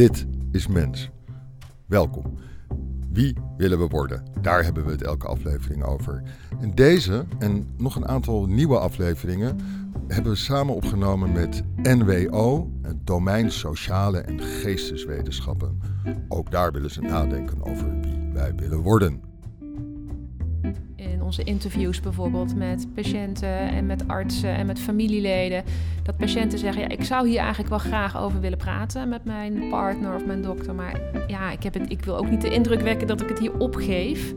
Dit 0.00 0.26
is 0.52 0.66
Mens. 0.66 1.10
Welkom. 1.86 2.24
Wie 3.12 3.36
willen 3.56 3.78
we 3.78 3.86
worden? 3.86 4.24
Daar 4.40 4.64
hebben 4.64 4.84
we 4.84 4.90
het 4.90 5.02
elke 5.02 5.26
aflevering 5.26 5.84
over. 5.84 6.22
En 6.60 6.74
deze 6.74 7.24
en 7.38 7.68
nog 7.76 7.96
een 7.96 8.08
aantal 8.08 8.46
nieuwe 8.46 8.78
afleveringen 8.78 9.58
hebben 10.06 10.32
we 10.32 10.38
samen 10.38 10.74
opgenomen 10.74 11.32
met 11.32 11.62
NWO, 11.82 12.70
het 12.82 13.06
domein 13.06 13.52
sociale 13.52 14.18
en 14.18 14.40
geesteswetenschappen. 14.40 15.80
Ook 16.28 16.50
daar 16.50 16.72
willen 16.72 16.90
ze 16.90 17.00
nadenken 17.00 17.64
over 17.64 18.00
wie 18.00 18.30
wij 18.32 18.54
willen 18.54 18.80
worden 18.80 19.29
onze 21.30 21.44
interviews 21.44 22.00
bijvoorbeeld 22.00 22.56
met 22.56 22.94
patiënten 22.94 23.58
en 23.58 23.86
met 23.86 24.08
artsen 24.08 24.54
en 24.54 24.66
met 24.66 24.78
familieleden. 24.78 25.64
Dat 26.02 26.16
patiënten 26.16 26.58
zeggen, 26.58 26.82
ja, 26.82 26.88
ik 26.88 27.04
zou 27.04 27.28
hier 27.28 27.38
eigenlijk 27.38 27.68
wel 27.68 27.78
graag 27.78 28.18
over 28.18 28.40
willen 28.40 28.58
praten 28.58 29.08
met 29.08 29.24
mijn 29.24 29.68
partner 29.68 30.14
of 30.14 30.26
mijn 30.26 30.42
dokter. 30.42 30.74
Maar 30.74 31.00
ja, 31.26 31.50
ik, 31.50 31.62
heb 31.62 31.74
het, 31.74 31.90
ik 31.90 32.04
wil 32.04 32.16
ook 32.16 32.30
niet 32.30 32.40
de 32.40 32.50
indruk 32.50 32.80
wekken 32.80 33.06
dat 33.06 33.20
ik 33.20 33.28
het 33.28 33.38
hier 33.38 33.58
opgeef. 33.58 34.34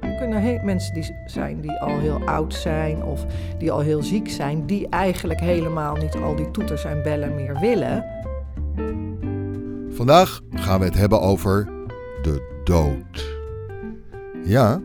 Er 0.00 0.16
kunnen 0.18 0.64
mensen 0.64 0.94
die 0.94 1.14
zijn 1.26 1.60
die 1.60 1.80
al 1.80 1.98
heel 1.98 2.20
oud 2.24 2.54
zijn 2.54 3.02
of 3.02 3.26
die 3.58 3.70
al 3.70 3.80
heel 3.80 4.02
ziek 4.02 4.28
zijn, 4.28 4.66
die 4.66 4.88
eigenlijk 4.88 5.40
helemaal 5.40 5.96
niet 5.96 6.14
al 6.14 6.36
die 6.36 6.50
toeters 6.50 6.84
en 6.84 7.02
bellen 7.02 7.34
meer 7.34 7.58
willen. 7.60 8.04
Vandaag 9.90 10.40
gaan 10.54 10.78
we 10.78 10.84
het 10.84 10.96
hebben 10.96 11.20
over 11.20 11.68
de 12.22 12.60
dood. 12.64 13.36
Ja, 14.44 14.80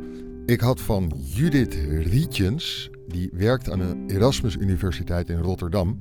ik 0.45 0.59
had 0.59 0.81
van 0.81 1.11
Judith 1.23 1.73
Rietjens, 1.89 2.89
die 3.07 3.29
werkt 3.33 3.69
aan 3.69 3.79
de 3.79 4.13
Erasmus 4.15 4.55
Universiteit 4.55 5.29
in 5.29 5.39
Rotterdam, 5.39 5.99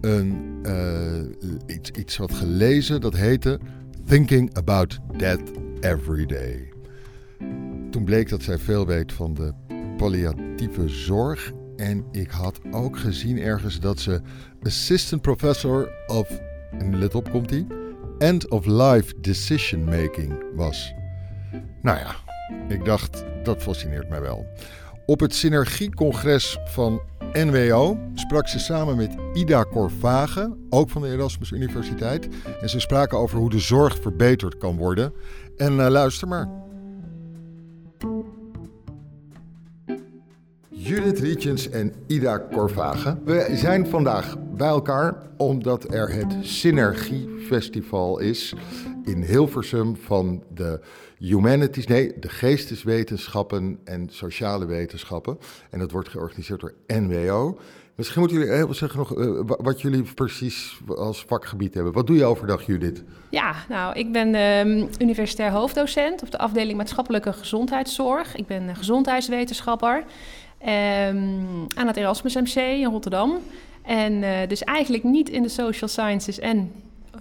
een, 0.00 0.58
uh, 0.66 1.76
iets, 1.76 1.90
iets 1.90 2.16
wat 2.16 2.32
gelezen 2.32 3.00
dat 3.00 3.16
heette 3.16 3.60
Thinking 4.06 4.54
About 4.54 4.98
Death 5.16 5.50
Every 5.80 6.26
Day. 6.26 6.72
Toen 7.90 8.04
bleek 8.04 8.28
dat 8.28 8.42
zij 8.42 8.58
veel 8.58 8.86
weet 8.86 9.12
van 9.12 9.34
de 9.34 9.52
palliatieve 9.96 10.88
zorg. 10.88 11.52
En 11.76 12.04
ik 12.10 12.30
had 12.30 12.60
ook 12.70 12.98
gezien 12.98 13.38
ergens 13.38 13.80
dat 13.80 14.00
ze 14.00 14.20
Assistant 14.62 15.22
Professor 15.22 15.90
of, 16.06 16.40
en 16.78 16.98
let 16.98 17.14
op 17.14 17.30
komt 17.30 17.50
ie, 17.50 17.66
End 18.18 18.50
of 18.50 18.66
Life 18.66 19.14
Decision 19.20 19.84
Making 19.84 20.44
was. 20.54 20.94
Nou 21.82 21.98
ja, 21.98 22.14
ik 22.68 22.84
dacht, 22.84 23.24
dat 23.42 23.62
fascineert 23.62 24.08
mij 24.08 24.20
wel. 24.20 24.46
Op 25.06 25.20
het 25.20 25.34
Synergiecongres 25.34 26.58
van 26.64 27.02
NWO 27.32 27.98
sprak 28.14 28.48
ze 28.48 28.58
samen 28.58 28.96
met 28.96 29.16
Ida 29.32 29.64
Corvage, 29.64 30.56
ook 30.70 30.90
van 30.90 31.02
de 31.02 31.08
Erasmus 31.08 31.50
Universiteit. 31.50 32.28
En 32.60 32.68
ze 32.68 32.80
spraken 32.80 33.18
over 33.18 33.38
hoe 33.38 33.50
de 33.50 33.58
zorg 33.58 33.98
verbeterd 34.00 34.56
kan 34.56 34.76
worden. 34.76 35.12
En 35.56 35.72
uh, 35.72 35.88
luister 35.88 36.28
maar. 36.28 36.61
Judith 40.84 41.18
Rietjens 41.18 41.70
en 41.70 41.94
Ida 42.06 42.46
Corvage. 42.52 43.18
We 43.24 43.48
zijn 43.52 43.86
vandaag 43.86 44.36
bij 44.56 44.68
elkaar 44.68 45.16
omdat 45.36 45.94
er 45.94 46.12
het 46.12 46.36
Synergiefestival 46.40 48.18
is 48.18 48.54
in 49.04 49.22
Hilversum 49.22 49.96
van 49.96 50.42
de 50.54 50.80
humanities, 51.18 51.86
nee, 51.86 52.18
de 52.18 52.28
geesteswetenschappen 52.28 53.78
en 53.84 54.08
sociale 54.10 54.66
wetenschappen. 54.66 55.38
En 55.70 55.78
dat 55.78 55.90
wordt 55.90 56.08
georganiseerd 56.08 56.60
door 56.60 56.74
NWO. 56.86 57.58
Misschien 57.94 58.20
moeten 58.20 58.38
jullie 58.38 58.52
even 58.54 58.74
zeggen 58.74 58.98
nog 58.98 59.18
uh, 59.18 59.40
wat 59.46 59.80
jullie 59.80 60.02
precies 60.14 60.80
als 60.86 61.24
vakgebied 61.28 61.74
hebben. 61.74 61.92
Wat 61.92 62.06
doe 62.06 62.16
je 62.16 62.24
overdag, 62.24 62.66
Judith? 62.66 63.02
Ja, 63.30 63.54
nou, 63.68 63.98
ik 63.98 64.12
ben 64.12 64.34
um, 64.34 64.88
universitair 64.98 65.50
hoofddocent 65.50 66.22
op 66.22 66.30
de 66.30 66.38
afdeling 66.38 66.76
maatschappelijke 66.76 67.32
gezondheidszorg. 67.32 68.36
Ik 68.36 68.46
ben 68.46 68.76
gezondheidswetenschapper 68.76 70.04
um, 70.66 71.66
aan 71.74 71.86
het 71.86 71.96
Erasmus 71.96 72.34
MC 72.34 72.54
in 72.56 72.90
Rotterdam. 72.90 73.38
En 73.82 74.12
uh, 74.12 74.38
dus 74.48 74.64
eigenlijk 74.64 75.04
niet 75.04 75.28
in 75.28 75.42
de 75.42 75.48
social 75.48 75.88
sciences 75.88 76.38
en 76.38 76.72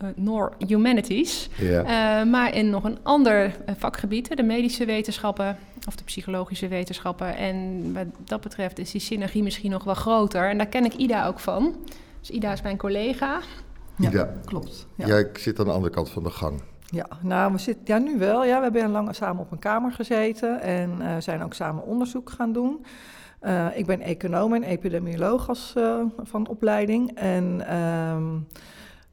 uh, 0.04 0.10
nor 0.16 0.54
humanities, 0.68 1.50
ja. 1.58 1.82
uh, 2.22 2.32
maar 2.32 2.56
in 2.56 2.70
nog 2.70 2.84
een 2.84 2.98
ander 3.04 3.56
vakgebied, 3.78 4.38
de 4.38 4.44
medische 4.44 4.86
wetenschappen 4.86 5.58
of 5.88 5.96
de 5.96 6.04
psychologische 6.04 6.68
wetenschappen. 6.68 7.36
En 7.36 7.82
wat 7.94 8.06
dat 8.24 8.42
betreft 8.42 8.80
is 8.80 8.92
die 8.92 9.02
synergie 9.02 9.44
misschien 9.44 9.72
nog 9.72 9.84
wel 9.84 9.94
groter. 9.94 10.50
En 10.50 10.58
daar 10.58 10.68
ken 10.68 10.86
ik 10.86 10.94
Ida 10.94 11.28
ook 11.28 11.40
van. 11.40 11.76
Dus 12.20 12.30
Ida 12.30 12.52
is 12.52 12.62
mijn 12.62 12.78
collega. 12.78 13.40
Ida, 14.00 14.10
ja, 14.12 14.34
klopt. 14.46 14.88
Ja. 14.96 15.18
ik 15.18 15.38
zit 15.38 15.60
aan 15.60 15.66
de 15.66 15.72
andere 15.72 15.94
kant 15.94 16.10
van 16.10 16.24
de 16.24 16.30
gang. 16.30 16.62
Ja, 16.86 17.08
nou, 17.22 17.52
we 17.52 17.58
zitten 17.58 17.84
ja, 17.86 17.98
nu 17.98 18.18
wel. 18.18 18.46
Ja, 18.46 18.58
we 18.58 18.64
hebben 18.64 18.92
lang 18.92 19.16
samen 19.16 19.42
op 19.42 19.52
een 19.52 19.60
kamer 19.60 19.92
gezeten 19.92 20.62
en 20.62 20.98
uh, 21.00 21.16
zijn 21.20 21.44
ook 21.44 21.54
samen 21.54 21.86
onderzoek 21.86 22.30
gaan 22.30 22.54
doen. 22.54 22.86
Uh, 23.42 23.68
ik 23.74 23.86
ben 23.86 24.02
econoom 24.02 24.54
en 24.54 24.64
epidemioloog 24.64 25.50
als, 25.50 25.74
uh, 25.78 26.02
van 26.24 26.48
opleiding. 26.48 27.12
En 27.16 27.76
um, 27.78 28.48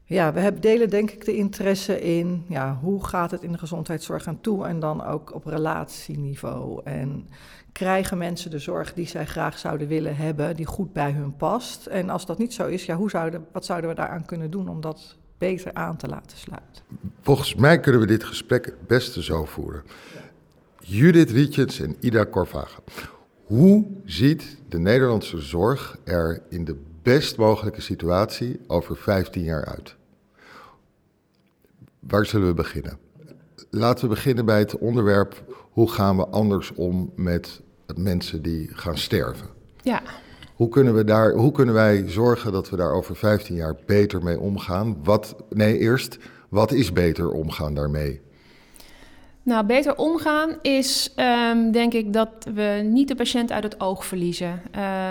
ja, 0.03 0.33
we 0.33 0.39
hebben 0.39 0.61
delen 0.61 0.89
denk 0.89 1.11
ik 1.11 1.25
de 1.25 1.35
interesse 1.35 2.01
in 2.01 2.45
ja, 2.47 2.77
hoe 2.81 3.05
gaat 3.05 3.31
het 3.31 3.43
in 3.43 3.51
de 3.51 3.57
gezondheidszorg 3.57 4.27
aan 4.27 4.41
toe 4.41 4.65
en 4.65 4.79
dan 4.79 5.05
ook 5.05 5.33
op 5.33 5.45
relatieniveau. 5.45 6.81
En 6.83 7.27
krijgen 7.71 8.17
mensen 8.17 8.51
de 8.51 8.59
zorg 8.59 8.93
die 8.93 9.07
zij 9.07 9.25
graag 9.25 9.57
zouden 9.57 9.87
willen 9.87 10.15
hebben, 10.15 10.55
die 10.55 10.65
goed 10.65 10.93
bij 10.93 11.11
hun 11.11 11.35
past? 11.35 11.85
En 11.85 12.09
als 12.09 12.25
dat 12.25 12.37
niet 12.37 12.53
zo 12.53 12.67
is, 12.67 12.85
ja, 12.85 12.95
hoe 12.95 13.09
zouden, 13.09 13.45
wat 13.51 13.65
zouden 13.65 13.89
we 13.89 13.95
daaraan 13.95 14.25
kunnen 14.25 14.51
doen 14.51 14.67
om 14.69 14.81
dat 14.81 15.17
beter 15.37 15.73
aan 15.73 15.97
te 15.97 16.07
laten 16.07 16.37
sluiten? 16.37 16.83
Volgens 17.21 17.55
mij 17.55 17.79
kunnen 17.79 18.01
we 18.01 18.07
dit 18.07 18.23
gesprek 18.23 18.65
het 18.65 18.87
beste 18.87 19.23
zo 19.23 19.45
voeren. 19.45 19.83
Judith 20.79 21.31
Rietjens 21.31 21.79
en 21.79 21.95
Ida 21.99 22.25
Corvage. 22.25 22.81
Hoe 23.49 23.85
ziet 24.05 24.57
de 24.67 24.79
Nederlandse 24.79 25.37
zorg 25.37 25.97
er 26.03 26.41
in 26.49 26.65
de 26.65 26.75
best 27.01 27.37
mogelijke 27.37 27.81
situatie 27.81 28.59
over 28.67 28.95
15 28.95 29.43
jaar 29.43 29.65
uit? 29.65 29.95
Waar 31.99 32.25
zullen 32.25 32.47
we 32.47 32.53
beginnen? 32.53 32.97
Laten 33.69 34.03
we 34.03 34.13
beginnen 34.13 34.45
bij 34.45 34.59
het 34.59 34.77
onderwerp 34.77 35.43
hoe 35.71 35.91
gaan 35.91 36.17
we 36.17 36.27
anders 36.27 36.73
om 36.73 37.11
met 37.15 37.61
mensen 37.95 38.41
die 38.41 38.69
gaan 38.73 38.97
sterven? 38.97 39.47
Ja. 39.81 40.01
Hoe 40.55 40.69
kunnen, 40.69 40.95
we 40.95 41.03
daar, 41.03 41.33
hoe 41.33 41.51
kunnen 41.51 41.75
wij 41.75 42.03
zorgen 42.07 42.51
dat 42.51 42.69
we 42.69 42.75
daar 42.75 42.91
over 42.91 43.15
15 43.15 43.55
jaar 43.55 43.75
beter 43.85 44.23
mee 44.23 44.39
omgaan? 44.39 45.03
Wat, 45.03 45.35
nee, 45.49 45.77
eerst, 45.77 46.17
wat 46.49 46.71
is 46.71 46.93
beter 46.93 47.31
omgaan 47.31 47.73
daarmee? 47.73 48.21
Nou, 49.49 49.65
beter 49.65 49.97
omgaan 49.97 50.55
is 50.61 51.13
um, 51.15 51.71
denk 51.71 51.93
ik 51.93 52.13
dat 52.13 52.29
we 52.53 52.81
niet 52.83 53.07
de 53.07 53.15
patiënt 53.15 53.51
uit 53.51 53.63
het 53.63 53.79
oog 53.79 54.05
verliezen. 54.05 54.61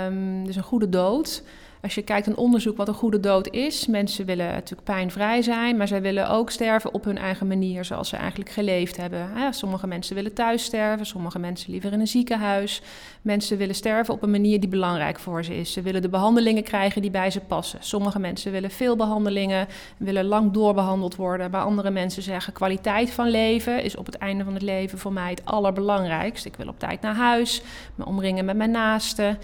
Um, 0.07 0.47
dus 0.47 0.57
een 0.57 0.63
goede 0.63 0.89
dood 0.89 1.43
als 1.83 1.95
je 1.95 2.03
kijkt 2.03 2.27
naar 2.27 2.37
onderzoek 2.37 2.77
wat 2.77 2.89
een 2.89 2.95
goede 2.95 3.21
dood 3.21 3.51
is, 3.51 3.87
mensen 3.87 4.27
willen 4.27 4.47
natuurlijk 4.47 4.85
pijnvrij 4.85 5.43
zijn, 5.43 5.77
maar 5.77 5.89
zij 5.89 6.03
willen 6.03 6.31
ook 6.31 6.51
sterven 6.51 6.95
op 6.95 7.05
hun 7.05 7.19
eigen 7.19 7.47
manier, 7.47 7.85
zoals 7.85 8.09
ze 8.09 8.17
eigenlijk 8.17 8.51
geleefd 8.51 8.97
hebben. 8.97 9.29
Sommige 9.51 9.87
mensen 9.87 10.15
willen 10.15 10.35
thuis 10.35 10.65
sterven, 10.65 11.07
sommige 11.07 11.39
mensen 11.39 11.71
liever 11.71 11.93
in 11.93 12.01
een 12.01 12.07
ziekenhuis. 12.07 12.83
Mensen 13.23 13.59
willen 13.59 13.75
sterven 13.75 14.15
op 14.15 14.23
een 14.23 14.31
manier 14.31 14.61
die 14.61 14.69
belangrijk 14.69 15.19
voor 15.19 15.45
ze 15.45 15.57
is. 15.57 15.73
Ze 15.73 15.83
willen 15.83 16.03
de 16.03 16.09
behandelingen 16.09 16.63
krijgen 16.63 17.03
die 17.03 17.11
bij 17.11 17.31
ze 17.31 17.41
passen. 17.41 17.79
Sommige 17.83 18.19
mensen 18.19 18.53
willen 18.53 18.71
veel 18.71 18.97
behandelingen, 18.97 19.67
willen 19.97 20.25
lang 20.25 20.53
doorbehandeld 20.53 21.17
worden. 21.17 21.51
Maar 21.51 21.63
andere 21.63 21.91
mensen 21.91 22.23
zeggen 22.23 22.53
kwaliteit 22.53 23.11
van 23.11 23.29
leven 23.29 23.83
is 23.83 23.97
op 23.97 24.07
het 24.07 24.17
einde 24.17 24.45
van 24.45 24.55
het 24.55 24.63
leven 24.63 24.99
voor 24.99 25.13
mij 25.13 25.31
het 25.31 25.45
allerbelangrijkst. 25.45 26.45
Ik 26.45 26.57
wil 26.57 26.69
op 26.69 26.79
tijd 26.79 27.01
naar 27.01 27.15
huis, 27.15 27.63
me 27.95 28.07
omringen 28.07 28.45
met 28.45 28.57
mijn 28.57 28.71
naasten. 28.71 29.39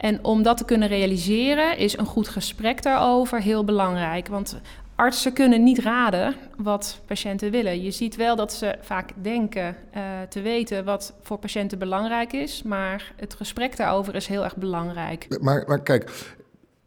En 0.00 0.24
om 0.24 0.42
dat 0.42 0.56
te 0.56 0.64
kunnen 0.64 0.88
realiseren 0.88 1.78
is 1.78 1.98
een 1.98 2.06
goed 2.06 2.28
gesprek 2.28 2.82
daarover 2.82 3.40
heel 3.40 3.64
belangrijk. 3.64 4.28
Want 4.28 4.60
artsen 4.94 5.32
kunnen 5.32 5.62
niet 5.62 5.78
raden 5.78 6.34
wat 6.56 7.00
patiënten 7.06 7.50
willen. 7.50 7.82
Je 7.82 7.90
ziet 7.90 8.16
wel 8.16 8.36
dat 8.36 8.52
ze 8.52 8.78
vaak 8.80 9.12
denken 9.22 9.76
uh, 9.96 10.02
te 10.28 10.40
weten 10.40 10.84
wat 10.84 11.14
voor 11.22 11.38
patiënten 11.38 11.78
belangrijk 11.78 12.32
is, 12.32 12.62
maar 12.62 13.12
het 13.16 13.34
gesprek 13.34 13.76
daarover 13.76 14.14
is 14.14 14.26
heel 14.26 14.44
erg 14.44 14.56
belangrijk. 14.56 15.40
Maar, 15.40 15.64
maar 15.66 15.82
kijk, 15.82 16.34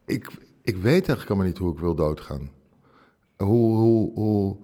ik, 0.06 0.32
ik 0.62 0.76
weet 0.76 1.08
eigenlijk 1.08 1.30
allemaal 1.30 1.48
niet 1.48 1.58
hoe 1.58 1.74
ik 1.74 1.80
wil 1.80 1.96
doodgaan. 1.96 2.50
Hoe, 3.38 3.78
hoe, 3.78 4.14
hoe, 4.14 4.58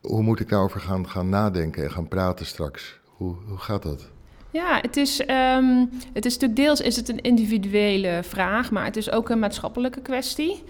hoe 0.00 0.22
moet 0.22 0.40
ik 0.40 0.48
daarover 0.48 0.80
gaan, 0.80 1.08
gaan 1.08 1.28
nadenken 1.28 1.84
en 1.84 1.90
gaan 1.90 2.08
praten 2.08 2.46
straks? 2.46 3.00
Hoe, 3.04 3.36
hoe 3.46 3.58
gaat 3.58 3.82
dat? 3.82 4.10
Ja, 4.52 4.78
het 4.82 4.96
is, 4.96 5.20
um, 5.20 5.90
het 6.12 6.24
is 6.26 6.32
natuurlijk 6.32 6.56
deels 6.56 6.80
is 6.80 6.96
het 6.96 7.08
een 7.08 7.20
individuele 7.20 8.20
vraag, 8.22 8.70
maar 8.70 8.84
het 8.84 8.96
is 8.96 9.10
ook 9.10 9.28
een 9.28 9.38
maatschappelijke 9.38 10.00
kwestie. 10.00 10.62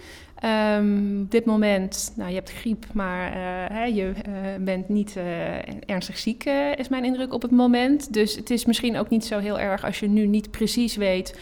Um, 0.75 1.21
op 1.21 1.31
dit 1.31 1.45
moment, 1.45 2.13
nou, 2.15 2.29
je 2.29 2.35
hebt 2.35 2.51
griep, 2.51 2.85
maar 2.93 3.29
uh, 3.29 3.77
hè, 3.77 3.83
je 3.83 4.03
uh, 4.03 4.33
bent 4.59 4.89
niet 4.89 5.15
uh, 5.17 5.23
ernstig 5.85 6.17
ziek, 6.17 6.43
is 6.75 6.89
mijn 6.89 7.05
indruk 7.05 7.33
op 7.33 7.41
het 7.41 7.51
moment. 7.51 8.13
Dus 8.13 8.35
het 8.35 8.49
is 8.49 8.65
misschien 8.65 8.97
ook 8.97 9.09
niet 9.09 9.25
zo 9.25 9.39
heel 9.39 9.59
erg 9.59 9.85
als 9.85 9.99
je 9.99 10.07
nu 10.07 10.25
niet 10.25 10.51
precies 10.51 10.95
weet 10.95 11.39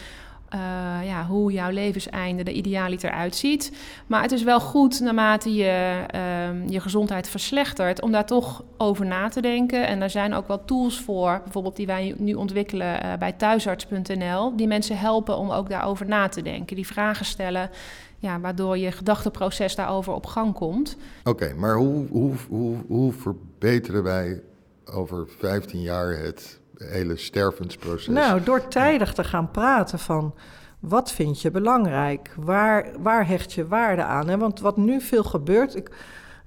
uh, 0.54 1.06
ja, 1.06 1.26
hoe 1.26 1.52
jouw 1.52 1.70
levenseinde 1.70 2.42
er 2.42 2.52
idealiter 2.52 3.10
uitziet. 3.10 3.72
Maar 4.06 4.22
het 4.22 4.32
is 4.32 4.42
wel 4.42 4.60
goed 4.60 5.00
naarmate 5.00 5.54
je 5.54 6.04
um, 6.48 6.68
je 6.68 6.80
gezondheid 6.80 7.28
verslechtert 7.28 8.02
om 8.02 8.12
daar 8.12 8.26
toch 8.26 8.64
over 8.76 9.06
na 9.06 9.28
te 9.28 9.40
denken. 9.40 9.86
En 9.86 10.02
er 10.02 10.10
zijn 10.10 10.34
ook 10.34 10.48
wel 10.48 10.64
tools 10.64 11.00
voor, 11.00 11.40
bijvoorbeeld 11.44 11.76
die 11.76 11.86
wij 11.86 12.14
nu 12.18 12.34
ontwikkelen 12.34 13.04
uh, 13.04 13.12
bij 13.18 13.32
thuisarts.nl, 13.32 14.56
die 14.56 14.66
mensen 14.66 14.98
helpen 14.98 15.36
om 15.36 15.50
ook 15.50 15.68
daarover 15.68 16.06
na 16.06 16.28
te 16.28 16.42
denken. 16.42 16.76
Die 16.76 16.86
vragen 16.86 17.24
stellen, 17.24 17.70
ja, 18.18 18.40
waardoor 18.40 18.78
je 18.78 18.92
gedachteproces 18.92 19.74
daarover 19.74 20.12
op 20.12 20.26
gang 20.26 20.54
komt. 20.54 20.96
Oké, 21.24 21.54
maar 21.54 21.76
hoe, 21.76 22.06
hoe, 22.08 22.34
hoe, 22.48 22.76
hoe 22.86 23.12
verbeteren 23.12 24.02
wij 24.02 24.42
over 24.84 25.28
15 25.38 25.80
jaar 25.80 26.18
het 26.18 26.59
hele 26.84 27.16
stervensproces? 27.16 28.14
Nou, 28.14 28.42
door 28.42 28.68
tijdig 28.68 29.14
te 29.14 29.24
gaan 29.24 29.50
praten 29.50 29.98
van 29.98 30.34
wat 30.80 31.12
vind 31.12 31.40
je 31.40 31.50
belangrijk? 31.50 32.34
Waar, 32.36 32.90
waar 32.98 33.26
hecht 33.26 33.52
je 33.52 33.66
waarde 33.66 34.02
aan? 34.02 34.38
Want 34.38 34.60
wat 34.60 34.76
nu 34.76 35.00
veel 35.00 35.24
gebeurt, 35.24 35.74
ik, 35.76 35.90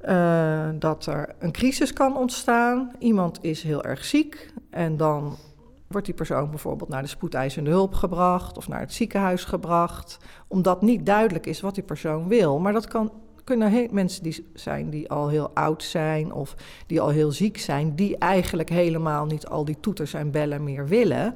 uh, 0.05 0.69
dat 0.73 1.05
er 1.05 1.35
een 1.39 1.51
crisis 1.51 1.93
kan 1.93 2.17
ontstaan. 2.17 2.91
Iemand 2.99 3.43
is 3.43 3.63
heel 3.63 3.83
erg 3.83 4.05
ziek 4.05 4.53
en 4.69 4.97
dan 4.97 5.37
wordt 5.87 6.05
die 6.05 6.15
persoon 6.15 6.49
bijvoorbeeld 6.49 6.89
naar 6.89 7.01
de 7.01 7.07
spoedeisende 7.07 7.69
hulp 7.69 7.93
gebracht 7.93 8.57
of 8.57 8.67
naar 8.67 8.79
het 8.79 8.93
ziekenhuis 8.93 9.43
gebracht, 9.43 10.17
omdat 10.47 10.81
niet 10.81 11.05
duidelijk 11.05 11.45
is 11.45 11.61
wat 11.61 11.75
die 11.75 11.83
persoon 11.83 12.27
wil. 12.27 12.59
Maar 12.59 12.73
dat 12.73 12.87
kan 12.87 13.11
kunnen 13.43 13.87
mensen 13.91 14.23
die 14.23 14.45
zijn 14.53 14.89
die 14.89 15.09
al 15.09 15.29
heel 15.29 15.51
oud 15.53 15.83
zijn 15.83 16.33
of 16.33 16.55
die 16.87 17.01
al 17.01 17.09
heel 17.09 17.31
ziek 17.31 17.57
zijn, 17.57 17.95
die 17.95 18.17
eigenlijk 18.17 18.69
helemaal 18.69 19.25
niet 19.25 19.47
al 19.47 19.65
die 19.65 19.77
toeters 19.79 20.13
en 20.13 20.31
bellen 20.31 20.63
meer 20.63 20.87
willen. 20.87 21.35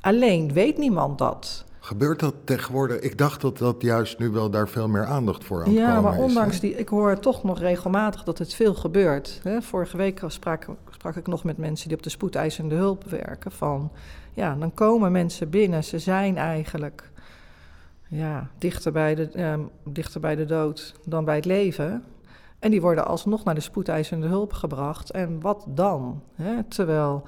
Alleen 0.00 0.52
weet 0.52 0.78
niemand 0.78 1.18
dat. 1.18 1.64
Gebeurt 1.86 2.20
dat 2.20 2.34
tegenwoordig? 2.44 3.00
Ik 3.00 3.18
dacht 3.18 3.40
dat 3.40 3.58
dat 3.58 3.82
juist 3.82 4.18
nu 4.18 4.30
wel 4.30 4.50
daar 4.50 4.68
veel 4.68 4.88
meer 4.88 5.04
aandacht 5.04 5.44
voor 5.44 5.64
aan 5.64 5.72
ja, 5.72 6.00
maar 6.00 6.18
ondanks 6.18 6.60
die, 6.60 6.76
ik 6.76 6.88
hoor 6.88 7.18
toch 7.18 7.42
nog 7.42 7.58
regelmatig 7.58 8.24
dat 8.24 8.38
het 8.38 8.54
veel 8.54 8.74
gebeurt. 8.74 9.40
Hè? 9.42 9.62
Vorige 9.62 9.96
week 9.96 10.22
sprak, 10.26 10.66
sprak 10.90 11.16
ik 11.16 11.26
nog 11.26 11.44
met 11.44 11.56
mensen 11.56 11.88
die 11.88 11.96
op 11.96 12.02
de 12.02 12.10
spoedeisende 12.10 12.74
hulp 12.74 13.04
werken. 13.04 13.52
Van 13.52 13.90
ja, 14.32 14.54
dan 14.54 14.74
komen 14.74 15.12
mensen 15.12 15.50
binnen, 15.50 15.84
ze 15.84 15.98
zijn 15.98 16.36
eigenlijk 16.36 17.10
ja, 18.08 18.50
dichter, 18.58 18.92
bij 18.92 19.14
de, 19.14 19.28
eh, 19.30 19.58
dichter 19.84 20.20
bij 20.20 20.36
de 20.36 20.44
dood 20.44 20.94
dan 21.04 21.24
bij 21.24 21.34
het 21.36 21.44
leven. 21.44 22.04
En 22.58 22.70
die 22.70 22.80
worden 22.80 23.06
alsnog 23.06 23.44
naar 23.44 23.54
de 23.54 23.60
spoedeisende 23.60 24.26
hulp 24.26 24.52
gebracht. 24.52 25.10
En 25.10 25.40
wat 25.40 25.64
dan? 25.68 26.22
Hè? 26.34 26.62
Terwijl, 26.62 27.26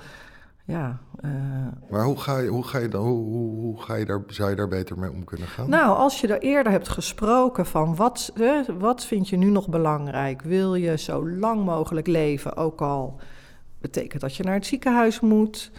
ja. 0.64 0.98
Uh, 1.25 1.30
maar 1.90 2.04
hoe, 2.04 2.16
ga 2.16 2.38
je, 2.38 2.48
hoe, 2.48 2.64
ga 2.64 2.78
je 2.78 2.88
dan, 2.88 3.04
hoe, 3.04 3.25
hoe, 3.25 3.60
hoe, 3.60 3.82
ga 3.82 3.94
je 3.94 4.04
daar, 4.04 4.22
zou 4.26 4.50
je 4.50 4.56
daar 4.56 4.69
beter 4.69 4.98
mee 4.98 5.10
om 5.10 5.25
kunnen 5.25 5.46
gaan? 5.46 5.70
Nou, 5.70 5.96
als 5.96 6.20
je 6.20 6.26
er 6.26 6.38
eerder 6.38 6.72
hebt 6.72 6.88
gesproken 6.88 7.66
van 7.66 7.96
wat, 7.96 8.31
hè, 8.34 8.78
wat 8.78 9.04
vind 9.04 9.28
je 9.28 9.36
nu 9.36 9.50
nog 9.50 9.69
belangrijk? 9.69 10.42
Wil 10.42 10.74
je 10.74 10.98
zo 10.98 11.28
lang 11.28 11.64
mogelijk 11.64 12.06
leven, 12.06 12.56
ook 12.56 12.81
al 12.81 13.20
betekent 13.81 14.20
dat 14.20 14.36
je 14.36 14.42
naar 14.42 14.54
het 14.54 14.66
ziekenhuis 14.66 15.20
moet? 15.20 15.70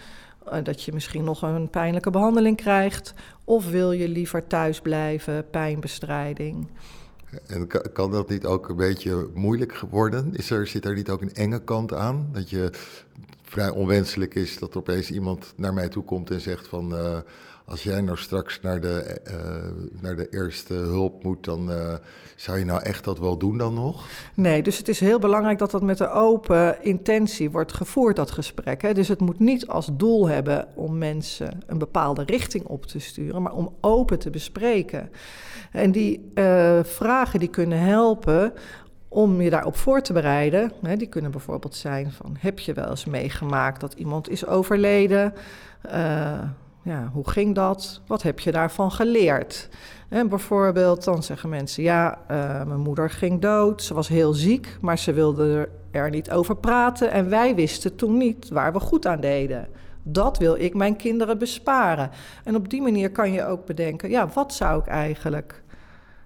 Eh, 0.51 0.63
dat 0.63 0.83
je 0.83 0.93
misschien 0.93 1.23
nog 1.23 1.41
een 1.41 1.69
pijnlijke 1.69 2.09
behandeling 2.09 2.57
krijgt? 2.57 3.13
Of 3.43 3.69
wil 3.69 3.91
je 3.91 4.07
liever 4.07 4.47
thuis 4.47 4.81
blijven, 4.81 5.49
pijnbestrijding? 5.49 6.67
En 7.47 7.67
kan 7.93 8.11
dat 8.11 8.29
niet 8.29 8.45
ook 8.45 8.69
een 8.69 8.75
beetje 8.75 9.29
moeilijk 9.33 9.79
worden? 9.89 10.35
Is 10.35 10.49
er, 10.49 10.67
zit 10.67 10.85
er 10.85 10.95
niet 10.95 11.09
ook 11.09 11.21
een 11.21 11.33
enge 11.33 11.63
kant 11.63 11.93
aan? 11.93 12.29
Dat 12.31 12.49
je 12.49 12.69
vrij 13.43 13.69
onwenselijk 13.69 14.35
is 14.35 14.59
dat 14.59 14.75
opeens 14.75 15.11
iemand 15.11 15.53
naar 15.55 15.73
mij 15.73 15.89
toe 15.89 16.03
komt 16.03 16.31
en 16.31 16.41
zegt 16.41 16.67
van... 16.67 16.93
Uh, 16.93 17.17
als 17.69 17.83
jij 17.83 18.01
nou 18.01 18.17
straks 18.17 18.61
naar 18.61 18.81
de, 18.81 19.21
uh, 19.27 20.01
naar 20.01 20.15
de 20.15 20.29
eerste 20.29 20.73
hulp 20.73 21.23
moet, 21.23 21.43
dan 21.43 21.71
uh, 21.71 21.93
zou 22.35 22.57
je 22.57 22.65
nou 22.65 22.81
echt 22.81 23.03
dat 23.03 23.19
wel 23.19 23.37
doen 23.37 23.57
dan 23.57 23.73
nog? 23.73 24.07
Nee, 24.33 24.63
dus 24.63 24.77
het 24.77 24.87
is 24.87 24.99
heel 24.99 25.19
belangrijk 25.19 25.57
dat 25.57 25.71
dat 25.71 25.81
met 25.81 25.99
een 25.99 26.09
open 26.09 26.83
intentie 26.83 27.51
wordt 27.51 27.73
gevoerd, 27.73 28.15
dat 28.15 28.31
gesprek. 28.31 28.81
Hè? 28.81 28.93
Dus 28.93 29.07
het 29.07 29.19
moet 29.19 29.39
niet 29.39 29.67
als 29.67 29.89
doel 29.93 30.27
hebben 30.27 30.67
om 30.75 30.97
mensen 30.97 31.61
een 31.67 31.77
bepaalde 31.77 32.23
richting 32.23 32.65
op 32.65 32.85
te 32.85 32.99
sturen, 32.99 33.41
maar 33.41 33.53
om 33.53 33.75
open 33.81 34.19
te 34.19 34.29
bespreken. 34.29 35.11
En 35.71 35.91
die 35.91 36.31
vragen 36.83 37.39
die 37.39 37.49
kunnen 37.49 37.79
helpen 37.79 38.53
om 39.07 39.41
je 39.41 39.49
daarop 39.49 39.75
voor 39.75 40.01
te 40.01 40.13
bereiden. 40.13 40.71
Hè, 40.81 40.95
die 40.95 41.07
kunnen 41.07 41.31
bijvoorbeeld 41.31 41.75
zijn 41.75 42.11
van, 42.11 42.35
heb 42.39 42.59
je 42.59 42.73
wel 42.73 42.89
eens 42.89 43.05
meegemaakt 43.05 43.81
dat 43.81 43.93
iemand 43.93 44.29
is 44.29 44.45
overleden? 44.45 45.33
Hoe 46.97 47.29
ging 47.29 47.55
dat? 47.55 48.01
Wat 48.07 48.21
heb 48.21 48.39
je 48.39 48.51
daarvan 48.51 48.91
geleerd? 48.91 49.69
En 50.09 50.29
bijvoorbeeld, 50.29 51.03
dan 51.03 51.23
zeggen 51.23 51.49
mensen: 51.49 51.83
Ja, 51.83 52.17
uh, 52.31 52.63
mijn 52.63 52.79
moeder 52.79 53.09
ging 53.09 53.41
dood. 53.41 53.83
Ze 53.83 53.93
was 53.93 54.07
heel 54.07 54.33
ziek, 54.33 54.77
maar 54.81 54.97
ze 54.97 55.13
wilde 55.13 55.69
er 55.91 56.09
niet 56.09 56.31
over 56.31 56.55
praten. 56.55 57.11
En 57.11 57.29
wij 57.29 57.55
wisten 57.55 57.95
toen 57.95 58.17
niet 58.17 58.49
waar 58.49 58.73
we 58.73 58.79
goed 58.79 59.05
aan 59.05 59.19
deden. 59.19 59.67
Dat 60.03 60.37
wil 60.37 60.55
ik 60.55 60.73
mijn 60.73 60.95
kinderen 60.95 61.37
besparen. 61.37 62.09
En 62.43 62.55
op 62.55 62.69
die 62.69 62.81
manier 62.81 63.11
kan 63.11 63.31
je 63.31 63.45
ook 63.45 63.65
bedenken: 63.65 64.09
ja, 64.09 64.27
wat 64.33 64.53
zou 64.53 64.79
ik 64.79 64.87
eigenlijk 64.87 65.63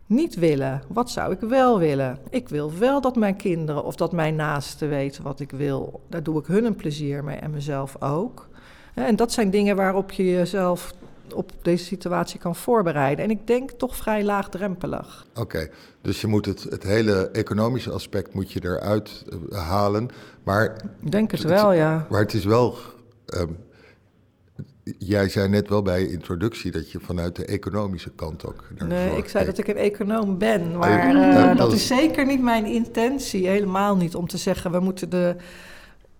niet 0.06 0.36
willen? 0.36 0.81
Wat 0.88 1.12
zou 1.12 1.31
ik 1.31 1.39
wel 1.39 1.80
willen? 1.80 2.18
Ik 2.30 2.50
wil 2.50 2.77
wel 2.77 3.01
dat 3.01 3.15
mijn 3.15 3.36
kinderen 3.36 3.83
of 3.83 3.95
dat 3.95 4.12
mijn 4.12 4.36
naasten 4.36 4.89
weten 4.89 5.24
wat 5.24 5.39
ik 5.39 5.51
wil. 5.51 6.01
Daar 6.10 6.24
doe 6.24 6.39
ik 6.39 6.45
hun 6.45 6.65
een 6.65 6.75
plezier 6.75 7.24
mee 7.24 7.38
en 7.38 7.51
mezelf 7.51 8.01
ook. 8.01 8.50
En 8.93 9.15
dat 9.15 9.31
zijn 9.31 9.49
dingen 9.49 9.75
waarop 9.75 10.11
je 10.11 10.25
jezelf 10.29 10.93
op 11.33 11.51
deze 11.61 11.83
situatie 11.83 12.39
kan 12.39 12.55
voorbereiden. 12.55 13.25
En 13.25 13.31
ik 13.31 13.47
denk 13.47 13.71
toch 13.71 13.95
vrij 13.95 14.23
laagdrempelig. 14.23 15.25
Oké, 15.35 15.69
dus 16.01 16.21
je 16.21 16.27
moet 16.27 16.45
het, 16.45 16.63
het 16.63 16.83
hele 16.83 17.29
economische 17.31 17.91
aspect 17.91 18.33
moet 18.33 18.51
je 18.51 18.59
eruit 18.63 19.25
uh, 19.49 19.59
halen. 19.67 20.09
Maar, 20.43 20.75
ik 21.01 21.11
denk 21.11 21.31
het, 21.31 21.43
wel, 21.43 21.73
ja. 21.73 22.07
Maar 22.09 22.21
het 22.21 22.33
is 22.33 22.45
wel. 22.45 22.77
Um, 23.37 23.57
jij 24.97 25.29
zei 25.29 25.49
net 25.49 25.69
wel 25.69 25.81
bij 25.81 26.01
je 26.01 26.11
introductie 26.11 26.71
dat 26.71 26.91
je 26.91 26.99
vanuit 26.99 27.35
de 27.35 27.45
economische 27.45 28.11
kant 28.11 28.45
ook. 28.45 28.63
Nee, 28.87 29.17
ik 29.17 29.29
zei 29.29 29.45
dat 29.45 29.57
ik 29.57 29.67
een 29.67 29.77
econoom 29.77 30.37
ben. 30.37 30.77
Maar 30.77 31.15
uh, 31.15 31.47
dat, 31.47 31.57
dat 31.57 31.73
is 31.73 31.87
zeker 31.87 32.25
niet 32.25 32.41
mijn 32.41 32.65
intentie. 32.65 33.47
Helemaal 33.47 33.97
niet 33.97 34.15
om 34.15 34.27
te 34.27 34.37
zeggen 34.37 34.71
we 34.71 34.79
moeten 34.79 35.09
de 35.09 35.35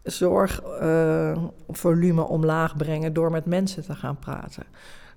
zorgvolume 0.04 2.22
uh, 2.22 2.30
omlaag 2.30 2.78
brengen 2.78 3.14
door 3.14 3.32
met 3.32 3.46
mensen 3.46 3.84
te 3.84 3.96
gaan 3.96 4.20
praten. 4.20 4.64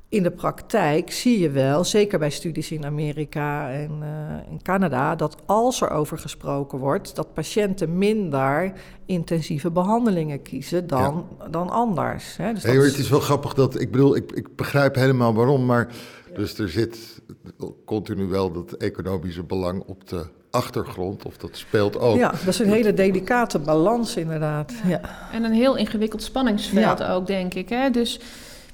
In 0.08 0.22
de 0.22 0.30
praktijk 0.30 1.12
zie 1.12 1.38
je 1.38 1.50
wel, 1.50 1.84
zeker 1.84 2.18
bij 2.18 2.30
studies 2.30 2.70
in 2.70 2.84
Amerika 2.84 3.70
en 3.70 3.90
uh, 4.02 4.50
in 4.50 4.62
Canada, 4.62 5.14
dat 5.14 5.36
als 5.46 5.80
er 5.80 5.90
over 5.90 6.18
gesproken 6.18 6.78
wordt, 6.78 7.16
dat 7.16 7.34
patiënten 7.34 7.99
minder 7.99 8.72
intensieve 9.06 9.70
behandelingen 9.70 10.42
kiezen 10.42 10.87
dan, 10.87 11.26
ja. 11.38 11.49
dan 11.49 11.70
anders. 11.70 12.37
Hè. 12.37 12.52
Dus 12.52 12.62
hey, 12.62 12.76
het 12.76 12.99
is 12.99 13.08
wel 13.08 13.20
grappig 13.20 13.54
dat, 13.54 13.80
ik 13.80 13.90
bedoel, 13.90 14.16
ik, 14.16 14.32
ik 14.32 14.56
begrijp 14.56 14.94
helemaal 14.94 15.34
waarom, 15.34 15.64
maar 15.64 15.94
dus 16.34 16.58
er 16.58 16.68
zit 16.68 17.22
continu 17.84 18.26
wel 18.26 18.52
dat 18.52 18.72
economische 18.72 19.42
belang 19.42 19.82
op 19.87 20.08
de 20.08 20.26
achtergrond, 20.56 21.25
of 21.25 21.36
dat 21.36 21.56
speelt 21.56 21.98
ook. 21.98 22.16
Ja, 22.16 22.30
dat 22.30 22.46
is 22.46 22.58
een 22.58 22.72
hele 22.72 22.94
delicate 22.94 23.58
balans 23.58 24.16
inderdaad. 24.16 24.72
Ja. 24.86 25.00
En 25.32 25.44
een 25.44 25.52
heel 25.52 25.76
ingewikkeld 25.76 26.22
spanningsveld 26.22 26.98
ja. 26.98 27.12
ook, 27.12 27.26
denk 27.26 27.54
ik. 27.54 27.68
Hè? 27.68 27.90
Dus 27.90 28.20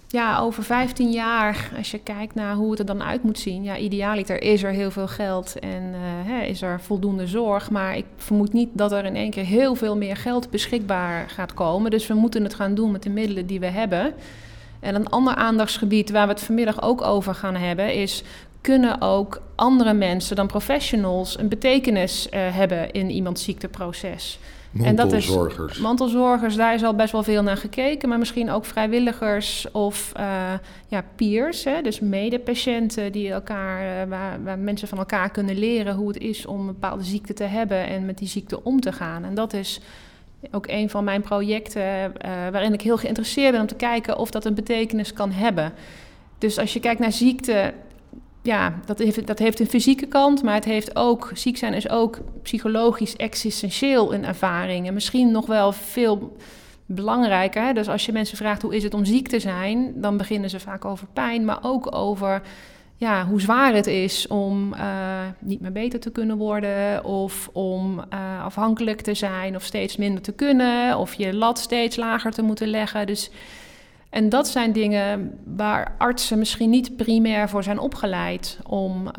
ja, 0.09 0.39
over 0.39 0.63
15 0.63 1.11
jaar, 1.11 1.71
als 1.77 1.91
je 1.91 1.99
kijkt 1.99 2.35
naar 2.35 2.55
hoe 2.55 2.71
het 2.71 2.79
er 2.79 2.87
dan 2.87 3.03
uit 3.03 3.23
moet 3.23 3.39
zien... 3.39 3.63
ja, 3.63 3.77
idealiter 3.77 4.43
is 4.43 4.63
er 4.63 4.71
heel 4.71 4.91
veel 4.91 5.09
geld 5.09 5.59
en 5.59 5.83
uh, 5.83 5.99
hè, 6.03 6.41
is 6.45 6.63
er 6.63 6.81
voldoende 6.81 7.27
zorg... 7.27 7.71
maar 7.71 7.97
ik 7.97 8.05
vermoed 8.17 8.53
niet 8.53 8.69
dat 8.73 8.93
er 8.93 9.05
in 9.05 9.17
één 9.17 9.31
keer 9.31 9.45
heel 9.45 9.75
veel 9.75 9.97
meer 9.97 10.17
geld 10.17 10.51
beschikbaar 10.51 11.29
gaat 11.29 11.55
komen. 11.55 11.91
Dus 11.91 12.07
we 12.07 12.15
moeten 12.15 12.43
het 12.43 12.55
gaan 12.55 12.75
doen 12.75 12.91
met 12.91 13.03
de 13.03 13.11
middelen 13.11 13.47
die 13.47 13.61
we 13.61 13.67
hebben... 13.67 14.15
En 14.83 14.95
een 14.95 15.09
ander 15.09 15.35
aandachtsgebied 15.35 16.11
waar 16.11 16.27
we 16.27 16.33
het 16.33 16.43
vanmiddag 16.43 16.83
ook 16.83 17.03
over 17.03 17.35
gaan 17.35 17.55
hebben 17.55 17.95
is 17.95 18.23
kunnen 18.63 19.01
ook 19.01 19.43
andere 19.55 19.93
mensen 19.93 20.37
dan 20.37 20.47
professionals 20.47 21.39
een 21.39 21.49
betekenis 21.49 22.27
uh, 22.27 22.33
hebben 22.35 22.93
in 22.93 23.11
iemands 23.11 23.45
ziekteproces. 23.45 24.39
Mantelzorgers. 24.71 25.51
En 25.51 25.57
dat 25.57 25.71
is, 25.71 25.79
mantelzorgers, 25.79 26.57
daar 26.57 26.75
is 26.75 26.83
al 26.83 26.95
best 26.95 27.13
wel 27.13 27.23
veel 27.23 27.43
naar 27.43 27.57
gekeken, 27.57 28.09
maar 28.09 28.19
misschien 28.19 28.51
ook 28.51 28.65
vrijwilligers 28.65 29.71
of 29.73 30.13
uh, 30.17 30.23
ja, 30.87 31.05
peers, 31.17 31.65
hè, 31.65 31.83
dus 31.83 32.01
medepatiënten 32.01 33.13
die 33.13 33.31
elkaar, 33.31 34.03
uh, 34.03 34.09
waar, 34.09 34.43
waar, 34.43 34.59
mensen 34.59 34.89
van 34.89 34.99
elkaar 34.99 35.31
kunnen 35.31 35.59
leren 35.59 35.95
hoe 35.95 36.09
het 36.09 36.19
is 36.19 36.47
om 36.47 36.61
een 36.61 36.67
bepaalde 36.67 37.05
ziekte 37.05 37.33
te 37.33 37.45
hebben 37.45 37.87
en 37.87 38.07
met 38.07 38.19
die 38.19 38.29
ziekte 38.29 38.65
om 38.65 38.81
te 38.81 38.93
gaan. 38.93 39.25
En 39.25 39.35
dat 39.35 39.53
is 39.53 39.81
ook 40.51 40.67
een 40.67 40.91
van 40.91 41.05
mijn 41.05 41.23
projecten 41.23 42.13
waarin 42.51 42.73
ik 42.73 42.81
heel 42.81 42.97
geïnteresseerd 42.97 43.53
ben 43.53 43.61
om 43.61 43.67
te 43.67 43.75
kijken 43.75 44.19
of 44.19 44.31
dat 44.31 44.45
een 44.45 44.55
betekenis 44.55 45.13
kan 45.13 45.31
hebben. 45.31 45.73
Dus 46.39 46.59
als 46.59 46.73
je 46.73 46.81
kijkt 46.81 47.01
naar 47.01 47.13
ziekte, 47.13 47.73
ja, 48.43 48.75
dat 48.87 48.99
heeft, 48.99 49.27
dat 49.27 49.39
heeft 49.39 49.61
een 49.61 49.67
fysieke 49.67 50.07
kant, 50.07 50.43
maar 50.43 50.55
het 50.55 50.65
heeft 50.65 50.97
ook, 50.97 51.31
ziek 51.35 51.57
zijn 51.57 51.75
is 51.75 51.89
ook 51.89 52.19
psychologisch 52.43 53.17
existentieel 53.17 54.15
een 54.15 54.25
ervaring. 54.25 54.87
En 54.87 54.95
misschien 54.95 55.31
nog 55.31 55.47
wel 55.47 55.73
veel 55.73 56.37
belangrijker. 56.87 57.75
Dus 57.75 57.89
als 57.89 58.07
je 58.07 58.13
mensen 58.13 58.37
vraagt 58.37 58.63
hoe 58.63 58.77
is 58.77 58.83
het 58.83 58.95
om 58.95 59.05
ziek 59.05 59.29
te 59.29 59.41
zijn, 59.41 59.93
dan 59.95 60.17
beginnen 60.17 60.51
ze 60.51 60.61
vaak 60.61 60.85
over 60.85 61.07
pijn, 61.13 61.45
maar 61.45 61.59
ook 61.63 61.95
over 61.95 62.43
ja, 62.97 63.27
hoe 63.27 63.41
zwaar 63.41 63.75
het 63.75 63.87
is 63.87 64.27
om 64.27 64.75
uh, 64.75 64.81
niet 65.39 65.61
meer 65.61 65.73
beter 65.73 66.01
te 66.01 66.11
kunnen 66.11 66.37
worden, 66.37 67.05
of 67.05 67.51
om 67.53 67.99
uh, 67.99 68.45
afhankelijk 68.45 69.01
te 69.01 69.15
zijn, 69.15 69.57
of 69.57 69.63
steeds 69.63 69.97
minder 69.97 70.23
te 70.23 70.33
kunnen, 70.33 70.99
of 70.99 71.15
je 71.15 71.35
lat 71.35 71.59
steeds 71.59 71.97
lager 71.97 72.33
te 72.33 72.43
moeten 72.43 72.69
leggen. 72.69 73.07
Dus, 73.07 73.31
en 74.13 74.29
dat 74.29 74.49
zijn 74.49 74.73
dingen 74.73 75.39
waar 75.57 75.95
artsen 75.99 76.39
misschien 76.39 76.71
niet 76.71 76.97
primair 76.97 77.49
voor 77.49 77.63
zijn 77.63 77.79
opgeleid 77.79 78.59
om 78.67 79.07
uh, 79.07 79.13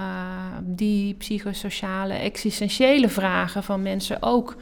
die 0.64 1.14
psychosociale, 1.14 2.14
existentiële 2.14 3.10
vragen 3.10 3.64
van 3.64 3.82
mensen 3.82 4.22
ook 4.22 4.56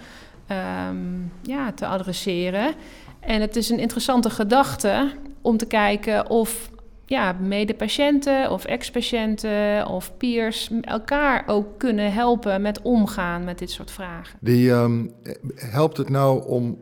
um, 0.91 1.31
ja, 1.41 1.71
te 1.71 1.85
adresseren. 1.85 2.73
En 3.19 3.41
het 3.41 3.55
is 3.55 3.69
een 3.69 3.79
interessante 3.79 4.29
gedachte 4.29 5.11
om 5.41 5.57
te 5.57 5.65
kijken 5.65 6.29
of 6.29 6.69
ja, 7.05 7.31
medepatiënten 7.31 8.51
of 8.51 8.65
ex-patiënten 8.65 9.87
of 9.87 10.17
peers 10.17 10.69
elkaar 10.81 11.43
ook 11.47 11.77
kunnen 11.77 12.13
helpen 12.13 12.61
met 12.61 12.81
omgaan 12.81 13.43
met 13.43 13.59
dit 13.59 13.71
soort 13.71 13.91
vragen. 13.91 14.37
Die, 14.41 14.71
um, 14.71 15.13
helpt 15.55 15.97
het 15.97 16.09
nou 16.09 16.47
om 16.47 16.77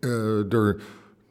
uh, 0.00 0.52
er 0.52 0.82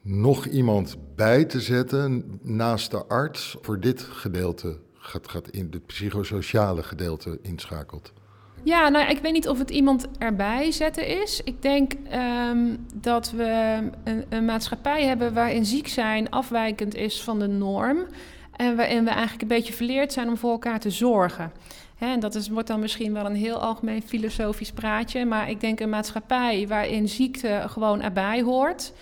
nog 0.02 0.46
iemand 0.46 0.98
bij 1.22 1.46
te 1.46 1.60
zetten 1.60 2.40
naast 2.42 2.92
de 2.92 3.06
arts 3.06 3.58
voor 3.62 3.80
dit 3.80 4.02
gedeelte 4.02 4.78
gaat, 4.94 5.28
gaat 5.28 5.50
in 5.50 5.68
het 5.72 5.86
psychosociale 5.86 6.84
gedeelte 6.84 7.40
inschakelt? 7.42 8.14
Ja, 8.64 8.90
nou, 8.90 9.10
ik 9.10 9.20
weet 9.20 9.34
niet 9.34 9.48
of 9.48 9.58
het 9.58 9.70
iemand 9.70 10.08
erbij 10.18 10.72
zetten 10.72 11.22
is. 11.22 11.42
Ik 11.44 11.62
denk 11.62 11.94
um, 12.50 12.86
dat 12.94 13.32
we 13.32 13.80
een, 14.04 14.26
een, 14.30 14.46
maatschappij 14.46 15.06
hebben 15.06 15.34
waarin 15.34 15.66
ziek 15.66 15.88
zijn 15.88 16.30
afwijkend 16.30 16.96
is 16.96 17.24
van 17.24 17.40
de 17.40 17.48
norm. 17.48 18.06
En 18.56 18.76
waarin 18.76 19.04
we 19.04 19.10
eigenlijk 19.10 19.42
een 19.42 19.58
beetje 19.58 19.74
verleerd 19.74 20.14
zijn 20.14 20.28
om 20.28 20.38
voor 20.38 20.52
elkaar 20.52 20.80
te 20.80 20.92
zorgen. 20.92 21.52
En 21.98 22.20
dat 22.20 22.36
is, 22.36 22.50
wordt 22.50 22.68
dan 22.68 22.80
misschien 22.80 23.14
wel 23.14 23.26
een 23.26 23.36
heel 23.36 23.58
algemeen 23.62 24.02
filosofisch 24.02 24.72
praatje. 24.72 25.26
Maar 25.26 25.50
ik 25.50 25.60
denk 25.60 25.80
een 25.80 25.90
maatschappij 25.90 26.68
waarin 26.68 27.10
ziekte 27.10 27.64
gewoon 27.68 28.02
erbij 28.02 28.42
hoort. 28.42 28.94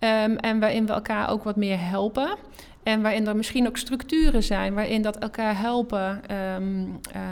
Um, 0.00 0.36
en 0.36 0.60
waarin 0.60 0.86
we 0.86 0.92
elkaar 0.92 1.30
ook 1.30 1.44
wat 1.44 1.56
meer 1.56 1.78
helpen. 1.80 2.36
En 2.82 3.02
waarin 3.02 3.26
er 3.26 3.36
misschien 3.36 3.66
ook 3.66 3.76
structuren 3.76 4.42
zijn 4.42 4.74
waarin 4.74 5.02
dat 5.02 5.18
elkaar 5.18 5.58
helpen 5.58 6.22
um, 6.56 7.00
uh, 7.16 7.22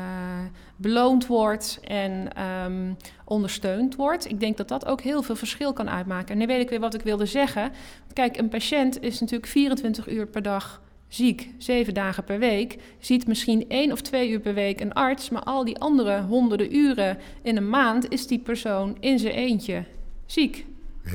beloond 0.77 1.27
wordt 1.27 1.81
en 1.83 2.29
um, 2.65 2.97
ondersteund 3.25 3.97
wordt. 3.97 4.31
Ik 4.31 4.41
denk 4.41 4.57
dat 4.57 4.69
dat 4.69 4.87
ook 4.87 5.01
heel 5.01 5.23
veel 5.23 5.37
verschil 5.37 5.73
kan 5.73 5.91
uitmaken. 5.91 6.29
En 6.29 6.39
nu 6.39 6.47
weet 6.47 6.61
ik 6.61 6.69
weer 6.69 6.81
wat 6.81 6.95
ik 6.95 7.03
wilde 7.03 7.27
zeggen. 7.27 7.73
Kijk, 8.13 8.37
een 8.37 8.49
patiënt 8.49 9.03
is 9.03 9.21
natuurlijk 9.21 9.51
24 9.51 10.09
uur 10.09 10.27
per 10.27 10.43
dag 10.43 10.83
ziek, 11.09 11.51
zeven 11.59 11.95
dagen 11.95 12.25
per 12.25 12.39
week, 12.39 12.79
ziet 12.99 13.27
misschien 13.27 13.69
één 13.69 13.93
of 13.93 14.01
twee 14.01 14.31
uur 14.31 14.41
per 14.41 14.55
week 14.55 14.81
een 14.81 14.93
arts, 14.93 15.31
maar 15.31 15.43
al 15.43 15.65
die 15.65 15.79
andere 15.79 16.23
honderden 16.23 16.77
uren 16.77 17.19
in 17.43 17.57
een 17.57 17.69
maand 17.69 18.11
is 18.11 18.27
die 18.27 18.39
persoon 18.39 18.97
in 19.01 19.19
zijn 19.19 19.35
eentje 19.35 19.85
ziek. 20.27 20.67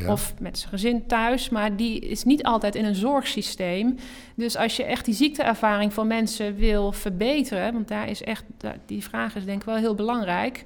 Of 0.08 0.34
met 0.40 0.58
zijn 0.58 0.70
gezin 0.70 1.08
thuis, 1.08 1.50
maar 1.50 1.76
die 1.76 2.00
is 2.00 2.24
niet 2.24 2.44
altijd 2.44 2.76
in 2.76 2.86
een 2.86 2.96
zorgsysteem. 2.96 3.98
Dus 4.36 4.58
als 4.58 4.76
je 4.76 4.84
echt 4.84 5.06
die 5.06 5.14
ziekteervaring 5.14 5.94
van 5.94 6.08
mensen 6.08 6.56
wil 6.56 6.92
verbeteren, 6.92 7.74
want 7.74 7.88
daar 7.88 8.10
is 8.10 8.24
echt, 8.24 8.44
die 8.86 9.04
vraag 9.04 9.36
is 9.36 9.46
denk 9.46 9.60
ik 9.60 9.66
wel 9.66 9.76
heel 9.76 9.96
belangrijk, 9.96 10.64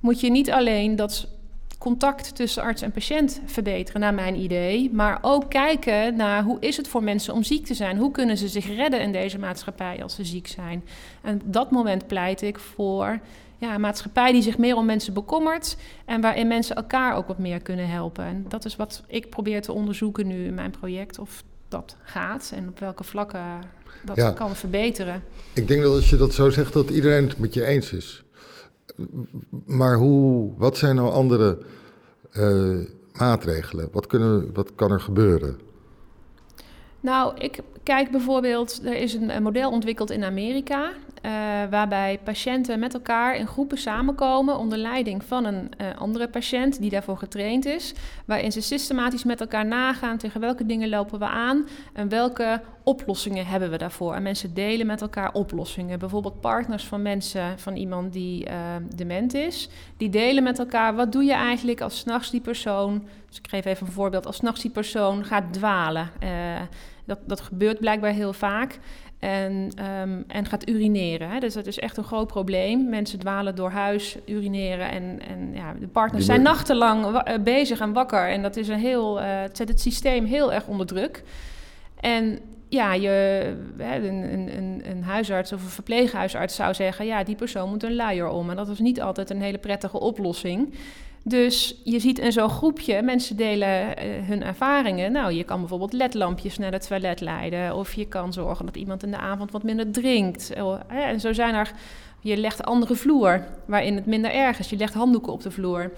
moet 0.00 0.20
je 0.20 0.30
niet 0.30 0.50
alleen 0.50 0.96
dat 0.96 1.28
contact 1.78 2.36
tussen 2.36 2.62
arts 2.62 2.82
en 2.82 2.92
patiënt 2.92 3.40
verbeteren, 3.44 4.00
naar 4.00 4.14
mijn 4.14 4.36
idee, 4.36 4.90
maar 4.92 5.18
ook 5.22 5.50
kijken 5.50 6.16
naar 6.16 6.42
hoe 6.42 6.60
is 6.60 6.76
het 6.76 6.88
voor 6.88 7.02
mensen 7.02 7.34
om 7.34 7.42
ziek 7.42 7.66
te 7.66 7.74
zijn? 7.74 7.96
Hoe 7.96 8.10
kunnen 8.10 8.36
ze 8.36 8.48
zich 8.48 8.66
redden 8.76 9.00
in 9.00 9.12
deze 9.12 9.38
maatschappij 9.38 10.02
als 10.02 10.14
ze 10.14 10.24
ziek 10.24 10.46
zijn? 10.46 10.84
En 11.22 11.40
dat 11.44 11.70
moment 11.70 12.06
pleit 12.06 12.42
ik 12.42 12.58
voor 12.58 13.20
ja, 13.60 13.74
een 13.74 13.80
maatschappij 13.80 14.32
die 14.32 14.42
zich 14.42 14.58
meer 14.58 14.76
om 14.76 14.86
mensen 14.86 15.14
bekommert 15.14 15.76
en 16.04 16.20
waarin 16.20 16.48
mensen 16.48 16.76
elkaar 16.76 17.16
ook 17.16 17.26
wat 17.26 17.38
meer 17.38 17.60
kunnen 17.60 17.88
helpen. 17.88 18.24
En 18.24 18.44
dat 18.48 18.64
is 18.64 18.76
wat 18.76 19.02
ik 19.06 19.30
probeer 19.30 19.62
te 19.62 19.72
onderzoeken 19.72 20.26
nu 20.26 20.44
in 20.44 20.54
mijn 20.54 20.70
project, 20.70 21.18
of 21.18 21.42
dat 21.68 21.96
gaat 22.02 22.52
en 22.54 22.68
op 22.68 22.78
welke 22.78 23.04
vlakken 23.04 23.44
dat 24.04 24.16
ja. 24.16 24.30
kan 24.30 24.56
verbeteren. 24.56 25.22
Ik 25.52 25.68
denk 25.68 25.82
dat 25.82 25.94
als 25.94 26.10
je 26.10 26.16
dat 26.16 26.34
zo 26.34 26.50
zegt, 26.50 26.72
dat 26.72 26.90
iedereen 26.90 27.28
het 27.28 27.38
met 27.38 27.54
je 27.54 27.64
eens 27.64 27.92
is. 27.92 28.24
Maar 29.66 29.96
hoe, 29.96 30.52
wat 30.56 30.76
zijn 30.76 30.96
nou 30.96 31.12
andere 31.12 31.58
uh, 32.32 32.78
maatregelen? 33.12 33.88
Wat, 33.92 34.06
kunnen, 34.06 34.50
wat 34.52 34.74
kan 34.74 34.90
er 34.90 35.00
gebeuren? 35.00 35.58
Nou, 37.00 37.36
ik 37.38 37.60
kijk 37.82 38.10
bijvoorbeeld, 38.10 38.80
er 38.84 38.96
is 38.96 39.14
een, 39.14 39.36
een 39.36 39.42
model 39.42 39.70
ontwikkeld 39.70 40.10
in 40.10 40.24
Amerika. 40.24 40.92
Uh, 41.22 41.30
waarbij 41.70 42.20
patiënten 42.24 42.78
met 42.78 42.94
elkaar 42.94 43.36
in 43.36 43.46
groepen 43.46 43.78
samenkomen 43.78 44.58
onder 44.58 44.78
leiding 44.78 45.24
van 45.24 45.44
een 45.44 45.70
uh, 45.80 45.86
andere 45.98 46.28
patiënt 46.28 46.80
die 46.80 46.90
daarvoor 46.90 47.16
getraind 47.16 47.66
is. 47.66 47.94
Waarin 48.24 48.52
ze 48.52 48.60
systematisch 48.60 49.24
met 49.24 49.40
elkaar 49.40 49.66
nagaan 49.66 50.18
tegen 50.18 50.40
welke 50.40 50.66
dingen 50.66 50.88
lopen 50.88 51.18
we 51.18 51.24
aan 51.24 51.66
en 51.92 52.08
welke 52.08 52.60
oplossingen 52.84 53.46
hebben 53.46 53.70
we 53.70 53.76
daarvoor. 53.76 54.14
En 54.14 54.22
mensen 54.22 54.54
delen 54.54 54.86
met 54.86 55.00
elkaar 55.00 55.32
oplossingen. 55.32 55.98
Bijvoorbeeld 55.98 56.40
partners 56.40 56.84
van 56.84 57.02
mensen, 57.02 57.58
van 57.58 57.76
iemand 57.76 58.12
die 58.12 58.48
uh, 58.48 58.54
dement 58.94 59.34
is. 59.34 59.68
Die 59.96 60.08
delen 60.08 60.42
met 60.42 60.58
elkaar, 60.58 60.94
wat 60.94 61.12
doe 61.12 61.24
je 61.24 61.32
eigenlijk 61.32 61.80
als 61.80 61.98
s'nachts 61.98 62.30
die 62.30 62.40
persoon... 62.40 63.06
Dus 63.28 63.38
ik 63.38 63.48
geef 63.48 63.64
even 63.64 63.86
een 63.86 63.92
voorbeeld. 63.92 64.26
Als 64.26 64.36
s'nachts 64.36 64.62
die 64.62 64.70
persoon 64.70 65.24
gaat 65.24 65.52
dwalen... 65.52 66.10
Dat, 67.04 67.18
dat 67.26 67.40
gebeurt 67.40 67.78
blijkbaar 67.78 68.12
heel 68.12 68.32
vaak. 68.32 68.78
En, 69.20 69.70
um, 70.00 70.24
en 70.26 70.46
gaat 70.46 70.68
urineren. 70.68 71.30
Hè. 71.30 71.38
Dus 71.38 71.54
dat 71.54 71.66
is 71.66 71.78
echt 71.78 71.96
een 71.96 72.04
groot 72.04 72.26
probleem. 72.26 72.88
Mensen 72.88 73.18
dwalen 73.18 73.54
door 73.54 73.70
huis, 73.70 74.16
urineren. 74.26 74.90
En, 74.90 75.20
en 75.28 75.52
ja, 75.54 75.74
de 75.80 75.86
partners 75.86 76.24
zijn 76.24 76.42
nachtenlang 76.42 77.04
uh, 77.04 77.34
bezig 77.44 77.80
en 77.80 77.92
wakker. 77.92 78.28
En 78.28 78.42
dat 78.42 78.56
is 78.56 78.68
een 78.68 78.78
heel, 78.78 79.20
uh, 79.20 79.40
het 79.40 79.56
zet 79.56 79.68
het 79.68 79.80
systeem 79.80 80.24
heel 80.24 80.52
erg 80.52 80.66
onder 80.66 80.86
druk. 80.86 81.22
En 82.00 82.38
ja, 82.68 82.94
je, 82.94 83.56
een, 83.78 84.56
een, 84.56 84.82
een, 84.90 85.02
huisarts 85.02 85.52
of 85.52 85.62
een 85.62 85.70
verpleeghuisarts 85.70 86.54
zou 86.54 86.74
zeggen... 86.74 87.06
ja, 87.06 87.24
die 87.24 87.36
persoon 87.36 87.68
moet 87.68 87.82
een 87.82 87.94
luier 87.94 88.28
om. 88.28 88.50
En 88.50 88.56
dat 88.56 88.68
is 88.68 88.78
niet 88.78 89.00
altijd 89.00 89.30
een 89.30 89.42
hele 89.42 89.58
prettige 89.58 90.00
oplossing. 90.00 90.74
Dus 91.22 91.80
je 91.84 91.98
ziet 91.98 92.18
in 92.18 92.32
zo'n 92.32 92.48
groepje, 92.48 93.02
mensen 93.02 93.36
delen 93.36 93.68
uh, 93.68 94.28
hun 94.28 94.42
ervaringen. 94.42 95.12
Nou, 95.12 95.32
je 95.32 95.44
kan 95.44 95.60
bijvoorbeeld 95.60 95.92
ledlampjes 95.92 96.58
naar 96.58 96.72
het 96.72 96.86
toilet 96.86 97.20
leiden. 97.20 97.76
Of 97.76 97.92
je 97.92 98.06
kan 98.06 98.32
zorgen 98.32 98.66
dat 98.66 98.76
iemand 98.76 99.02
in 99.02 99.10
de 99.10 99.16
avond 99.16 99.50
wat 99.50 99.62
minder 99.62 99.90
drinkt. 99.90 100.52
En 100.88 101.20
zo 101.20 101.32
zijn 101.32 101.54
er, 101.54 101.72
je 102.20 102.36
legt 102.36 102.64
andere 102.64 102.94
vloer 102.94 103.44
waarin 103.64 103.94
het 103.94 104.06
minder 104.06 104.30
erg 104.30 104.58
is. 104.58 104.70
Je 104.70 104.76
legt 104.76 104.94
handdoeken 104.94 105.32
op 105.32 105.42
de 105.42 105.50
vloer. 105.50 105.92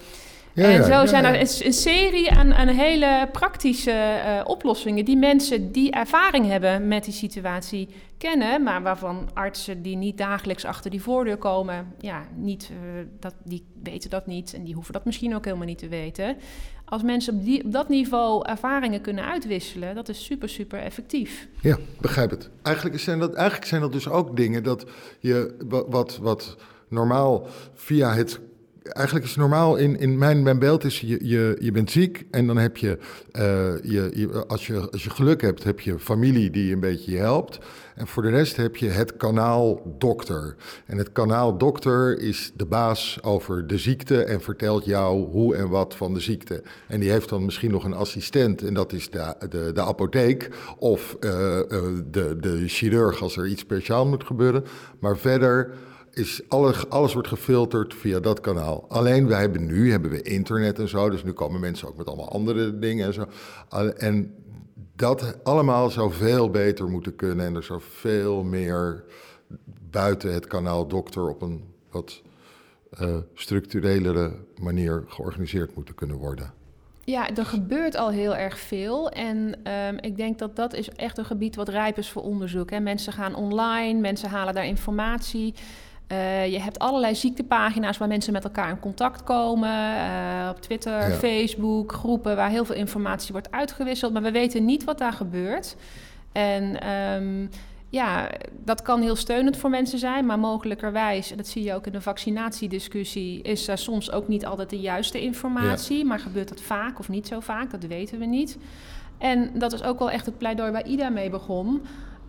Ja, 0.53 0.69
en 0.69 0.83
zo 0.83 1.05
zijn 1.05 1.25
er 1.25 1.39
een, 1.39 1.73
serie 1.73 2.31
aan, 2.31 2.53
aan 2.53 2.67
hele 2.67 3.29
praktische 3.31 3.91
uh, 3.91 4.41
oplossingen 4.43 5.05
die 5.05 5.17
mensen 5.17 5.71
die 5.71 5.91
ervaring 5.91 6.47
hebben 6.47 6.87
met 6.87 7.03
die 7.03 7.13
situatie 7.13 7.89
kennen, 8.17 8.63
maar 8.63 8.81
waarvan 8.81 9.29
artsen 9.33 9.81
die 9.81 9.95
niet 9.95 10.17
dagelijks 10.17 10.65
achter 10.65 10.91
die 10.91 11.01
voordeur 11.01 11.37
komen, 11.37 11.93
ja, 11.99 12.25
niet, 12.35 12.69
uh, 12.71 13.05
dat, 13.19 13.33
die 13.43 13.65
weten 13.83 14.09
dat 14.09 14.27
niet 14.27 14.53
en 14.53 14.63
die 14.63 14.73
hoeven 14.73 14.93
dat 14.93 15.05
misschien 15.05 15.35
ook 15.35 15.45
helemaal 15.45 15.67
niet 15.67 15.77
te 15.77 15.87
weten. 15.87 16.37
Als 16.85 17.03
mensen 17.03 17.33
op, 17.33 17.43
die, 17.43 17.63
op 17.63 17.71
dat 17.71 17.89
niveau 17.89 18.47
ervaringen 18.47 19.01
kunnen 19.01 19.25
uitwisselen, 19.25 19.95
dat 19.95 20.09
is 20.09 20.25
super, 20.25 20.49
super 20.49 20.79
effectief. 20.79 21.47
Ja, 21.61 21.77
begrijp 22.01 22.29
het. 22.29 22.49
Eigenlijk 22.61 22.99
zijn 22.99 23.19
dat, 23.19 23.33
eigenlijk 23.33 23.67
zijn 23.67 23.81
dat 23.81 23.91
dus 23.91 24.07
ook 24.09 24.35
dingen 24.35 24.63
dat 24.63 24.85
je 25.19 25.55
wat, 25.89 26.17
wat 26.17 26.57
normaal 26.87 27.47
via 27.73 28.13
het 28.13 28.39
eigenlijk 28.83 29.25
is 29.25 29.35
normaal 29.35 29.75
in, 29.75 29.99
in 29.99 30.17
mijn, 30.17 30.43
mijn 30.43 30.59
beeld 30.59 30.83
is 30.83 31.01
je, 31.01 31.27
je, 31.27 31.57
je 31.59 31.71
bent 31.71 31.91
ziek 31.91 32.25
en 32.31 32.47
dan 32.47 32.57
heb 32.57 32.77
je, 32.77 32.97
uh, 33.33 33.43
je, 33.91 34.11
je, 34.13 34.45
als 34.47 34.67
je, 34.67 34.89
als 34.91 35.03
je 35.03 35.09
geluk 35.09 35.41
hebt, 35.41 35.63
heb 35.63 35.79
je 35.79 35.99
familie 35.99 36.49
die 36.49 36.73
een 36.73 36.79
beetje 36.79 37.17
helpt. 37.17 37.59
En 37.95 38.07
voor 38.07 38.23
de 38.23 38.29
rest 38.29 38.55
heb 38.55 38.75
je 38.75 38.89
het 38.89 39.17
kanaal 39.17 39.95
dokter. 39.97 40.55
En 40.85 40.97
het 40.97 41.11
kanaal 41.11 41.57
dokter 41.57 42.19
is 42.19 42.51
de 42.55 42.65
baas 42.65 43.19
over 43.21 43.67
de 43.67 43.77
ziekte 43.77 44.23
en 44.23 44.41
vertelt 44.41 44.85
jou 44.85 45.27
hoe 45.29 45.55
en 45.55 45.69
wat 45.69 45.95
van 45.95 46.13
de 46.13 46.19
ziekte. 46.19 46.63
En 46.87 46.99
die 46.99 47.11
heeft 47.11 47.29
dan 47.29 47.45
misschien 47.45 47.71
nog 47.71 47.83
een 47.83 47.93
assistent 47.93 48.61
en 48.61 48.73
dat 48.73 48.93
is 48.93 49.09
de, 49.09 49.35
de, 49.49 49.71
de 49.73 49.81
apotheek 49.81 50.49
of 50.77 51.17
uh, 51.19 51.29
de, 52.11 52.37
de 52.39 52.63
chirurg 52.67 53.21
als 53.21 53.37
er 53.37 53.47
iets 53.47 53.61
speciaal 53.61 54.05
moet 54.05 54.23
gebeuren. 54.23 54.63
Maar 54.99 55.17
verder 55.17 55.73
is 56.13 56.41
alles, 56.47 56.89
alles 56.89 57.13
wordt 57.13 57.27
gefilterd 57.27 57.93
via 57.93 58.19
dat 58.19 58.39
kanaal. 58.39 58.85
Alleen 58.89 59.27
wij 59.27 59.39
hebben 59.39 59.65
nu 59.65 59.91
hebben 59.91 60.11
we 60.11 60.21
internet 60.21 60.79
en 60.79 60.87
zo, 60.87 61.09
dus 61.09 61.23
nu 61.23 61.31
komen 61.31 61.59
mensen 61.59 61.87
ook 61.87 61.97
met 61.97 62.07
allemaal 62.07 62.31
andere 62.31 62.79
dingen 62.79 63.05
en 63.05 63.13
zo. 63.13 63.27
En 63.97 64.35
dat 64.95 65.43
allemaal 65.43 65.89
zou 65.89 66.13
veel 66.13 66.49
beter 66.49 66.89
moeten 66.89 67.15
kunnen 67.15 67.45
en 67.45 67.55
er 67.55 67.63
zou 67.63 67.81
veel 67.81 68.43
meer 68.43 69.03
buiten 69.89 70.33
het 70.33 70.47
kanaal 70.47 70.87
dokter 70.87 71.29
op 71.29 71.41
een 71.41 71.63
wat 71.91 72.21
uh, 73.01 73.15
structurelere 73.33 74.31
manier 74.61 75.03
georganiseerd 75.07 75.75
moeten 75.75 75.95
kunnen 75.95 76.17
worden. 76.17 76.53
Ja, 77.05 77.35
er 77.35 77.45
gebeurt 77.45 77.95
al 77.95 78.09
heel 78.09 78.35
erg 78.35 78.57
veel. 78.59 79.09
En 79.09 79.37
um, 79.71 79.97
ik 79.99 80.17
denk 80.17 80.39
dat 80.39 80.55
dat 80.55 80.73
is 80.73 80.89
echt 80.89 81.17
een 81.17 81.25
gebied 81.25 81.55
wat 81.55 81.69
rijp 81.69 81.97
is 81.97 82.09
voor 82.09 82.21
onderzoek. 82.21 82.69
Hè. 82.69 82.79
Mensen 82.79 83.13
gaan 83.13 83.35
online, 83.35 83.99
mensen 83.99 84.29
halen 84.29 84.53
daar 84.53 84.65
informatie. 84.65 85.53
Uh, 86.13 86.51
je 86.51 86.59
hebt 86.59 86.79
allerlei 86.79 87.15
ziektepagina's 87.15 87.97
waar 87.97 88.07
mensen 88.07 88.33
met 88.33 88.43
elkaar 88.43 88.69
in 88.69 88.79
contact 88.79 89.23
komen. 89.23 89.69
Uh, 89.69 90.49
op 90.49 90.61
Twitter, 90.61 91.09
ja. 91.09 91.15
Facebook, 91.15 91.91
groepen 91.91 92.35
waar 92.35 92.49
heel 92.49 92.65
veel 92.65 92.75
informatie 92.75 93.31
wordt 93.31 93.51
uitgewisseld. 93.51 94.13
Maar 94.13 94.21
we 94.21 94.31
weten 94.31 94.65
niet 94.65 94.83
wat 94.83 94.97
daar 94.97 95.13
gebeurt. 95.13 95.75
En 96.31 96.89
um, 96.89 97.49
ja, 97.89 98.29
dat 98.63 98.81
kan 98.81 99.01
heel 99.01 99.15
steunend 99.15 99.57
voor 99.57 99.69
mensen 99.69 99.99
zijn, 99.99 100.25
maar 100.25 100.39
mogelijkerwijs, 100.39 101.31
en 101.31 101.37
dat 101.37 101.47
zie 101.47 101.63
je 101.63 101.73
ook 101.73 101.85
in 101.85 101.91
de 101.91 102.01
vaccinatiediscussie, 102.01 103.41
is 103.41 103.67
er 103.67 103.77
soms 103.77 104.11
ook 104.11 104.27
niet 104.27 104.45
altijd 104.45 104.69
de 104.69 104.79
juiste 104.79 105.21
informatie. 105.21 106.05
Maar 106.05 106.19
gebeurt 106.19 106.49
dat 106.49 106.61
vaak 106.61 106.99
of 106.99 107.09
niet 107.09 107.27
zo 107.27 107.39
vaak? 107.39 107.71
Dat 107.71 107.83
weten 107.83 108.19
we 108.19 108.25
niet. 108.25 108.57
En 109.17 109.51
dat 109.53 109.73
is 109.73 109.83
ook 109.83 109.99
wel 109.99 110.11
echt 110.11 110.25
het 110.25 110.37
pleidooi 110.37 110.71
waar 110.71 110.87
Ida 110.87 111.09
mee 111.09 111.29
begon 111.29 111.81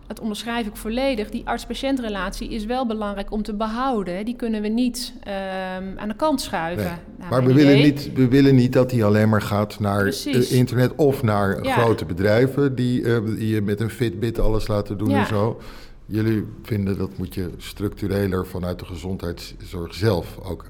dat 0.07 0.19
onderschrijf 0.19 0.67
ik 0.67 0.75
volledig, 0.75 1.29
die 1.29 1.47
arts-patiëntrelatie 1.47 2.49
is 2.49 2.65
wel 2.65 2.85
belangrijk 2.85 3.31
om 3.31 3.43
te 3.43 3.53
behouden. 3.53 4.25
Die 4.25 4.35
kunnen 4.35 4.61
we 4.61 4.67
niet 4.67 5.13
um, 5.19 5.99
aan 5.99 6.07
de 6.07 6.15
kant 6.15 6.41
schuiven. 6.41 6.99
Nee. 7.17 7.29
maar 7.29 7.43
we 7.43 7.53
willen, 7.53 7.77
niet, 7.77 8.13
we 8.13 8.27
willen 8.27 8.55
niet 8.55 8.73
dat 8.73 8.89
die 8.89 9.05
alleen 9.05 9.29
maar 9.29 9.41
gaat 9.41 9.79
naar 9.79 10.13
internet 10.49 10.95
of 10.95 11.23
naar 11.23 11.63
ja. 11.63 11.77
grote 11.77 12.05
bedrijven 12.05 12.75
die, 12.75 13.01
uh, 13.01 13.17
die 13.25 13.47
je 13.47 13.61
met 13.61 13.79
een 13.79 13.89
Fitbit 13.89 14.39
alles 14.39 14.67
laten 14.67 14.97
doen 14.97 15.09
ja. 15.09 15.19
en 15.19 15.27
zo. 15.27 15.61
Jullie 16.05 16.45
vinden 16.63 16.97
dat 16.97 17.17
moet 17.17 17.33
je 17.33 17.49
structureler 17.57 18.47
vanuit 18.47 18.79
de 18.79 18.85
gezondheidszorg 18.85 19.93
zelf 19.93 20.37
ook 20.43 20.65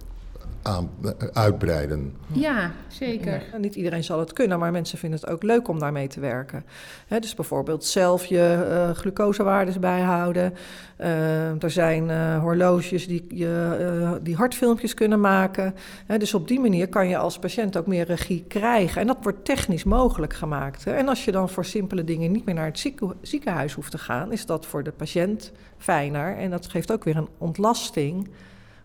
aan, 0.66 0.90
uitbreiden. 1.34 2.14
Ja, 2.28 2.72
zeker. 2.88 3.44
Ja, 3.52 3.58
niet 3.58 3.76
iedereen 3.76 4.04
zal 4.04 4.20
het 4.20 4.34
kunnen, 4.34 4.60
maar 4.60 4.72
mensen 4.72 4.98
vinden 4.98 5.20
het 5.20 5.30
ook 5.30 5.44
leuk 5.44 5.68
om 5.68 5.80
daarmee 5.80 6.08
te 6.08 6.20
werken. 6.20 6.66
dus 7.08 7.36
bijvoorbeeld 7.36 7.86
zelf 7.86 8.26
je 8.26 8.66
uh, 8.70 8.98
glucosewaardes 8.98 9.80
bijhouden. 9.80 10.54
Uh, 11.00 11.64
er 11.64 11.72
zijn 11.72 12.10
uh, 12.10 12.40
horloges 12.40 13.08
die, 13.08 13.26
je, 13.30 14.20
die 14.24 14.36
hartfilmpjes 14.36 14.94
kunnen 14.94 15.20
maken. 15.20 15.76
dus 16.18 16.34
op 16.34 16.48
die 16.48 16.60
manier 16.60 16.90
kan 16.90 17.08
je 17.08 17.18
als 17.18 17.40
patiënt 17.40 17.78
ook 17.78 17.88
meer 17.88 18.06
regie 18.06 18.44
krijgen. 18.48 19.02
En 19.02 19.08
dat 19.08 19.18
wordt 19.22 19.46
technisch 19.46 19.84
mogelijk 19.84 20.34
gemaakt. 20.34 20.88
En 20.88 21.08
als 21.08 21.26
je 21.26 21.32
dan 21.32 21.50
voor 21.50 21.66
simpele 21.66 22.04
dingen 22.04 22.32
niet 22.32 22.46
meer 22.46 22.56
naar 22.56 22.66
het 22.66 22.92
ziekenhuis 23.22 23.74
hoeft 23.74 23.92
te 23.92 23.98
gaan, 23.98 24.32
is 24.32 24.46
dat 24.46 24.66
voor 24.66 24.84
de 24.84 24.92
patiënt 24.92 25.52
fijner. 25.78 26.38
En 26.38 26.50
dat 26.50 26.68
geeft 26.68 26.92
ook 26.92 27.04
weer 27.04 27.18
een 27.18 27.30
ontlasting 27.38 28.30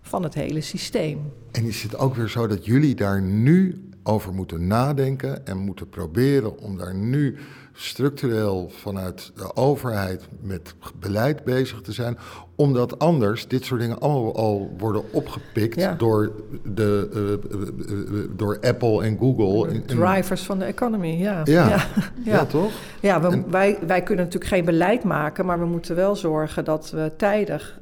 van 0.02 0.22
het 0.22 0.34
hele 0.34 0.60
systeem. 0.60 1.32
En 1.52 1.64
is 1.64 1.82
het 1.82 1.96
ook 1.96 2.14
weer 2.14 2.28
zo 2.28 2.46
dat 2.46 2.64
jullie 2.64 2.94
daar 2.94 3.22
nu 3.22 3.84
over 4.02 4.34
moeten 4.34 4.66
nadenken 4.66 5.46
en 5.46 5.58
moeten 5.58 5.88
proberen 5.88 6.58
om 6.58 6.76
daar 6.76 6.94
nu 6.94 7.36
structureel 7.72 8.70
vanuit 8.74 9.32
de 9.36 9.56
overheid 9.56 10.28
met 10.40 10.74
beleid 10.98 11.44
bezig 11.44 11.80
te 11.80 11.92
zijn, 11.92 12.18
omdat 12.54 12.98
anders 12.98 13.48
dit 13.48 13.64
soort 13.64 13.80
dingen 13.80 14.00
allemaal 14.00 14.36
al 14.36 14.74
worden 14.78 15.12
opgepikt 15.12 15.98
door, 15.98 16.32
de, 16.64 17.08
uh, 17.14 17.94
uh, 17.94 18.28
door 18.36 18.58
Apple 18.60 19.02
en 19.02 19.18
Google. 19.18 19.72
De 19.72 19.84
drivers 19.84 20.42
van 20.42 20.58
de 20.58 20.64
economy, 20.64 21.08
ja. 21.08 21.40
Ja, 21.44 21.68
ja. 21.68 21.84
ja. 22.24 22.44
toch? 22.44 22.72
Ja, 23.00 23.20
we, 23.20 23.42
wij, 23.50 23.78
wij 23.86 24.02
kunnen 24.02 24.24
natuurlijk 24.24 24.52
geen 24.52 24.64
beleid 24.64 25.04
maken, 25.04 25.46
maar 25.46 25.58
we 25.58 25.66
moeten 25.66 25.96
wel 25.96 26.16
zorgen 26.16 26.64
dat 26.64 26.90
we 26.90 27.12
tijdig 27.16 27.80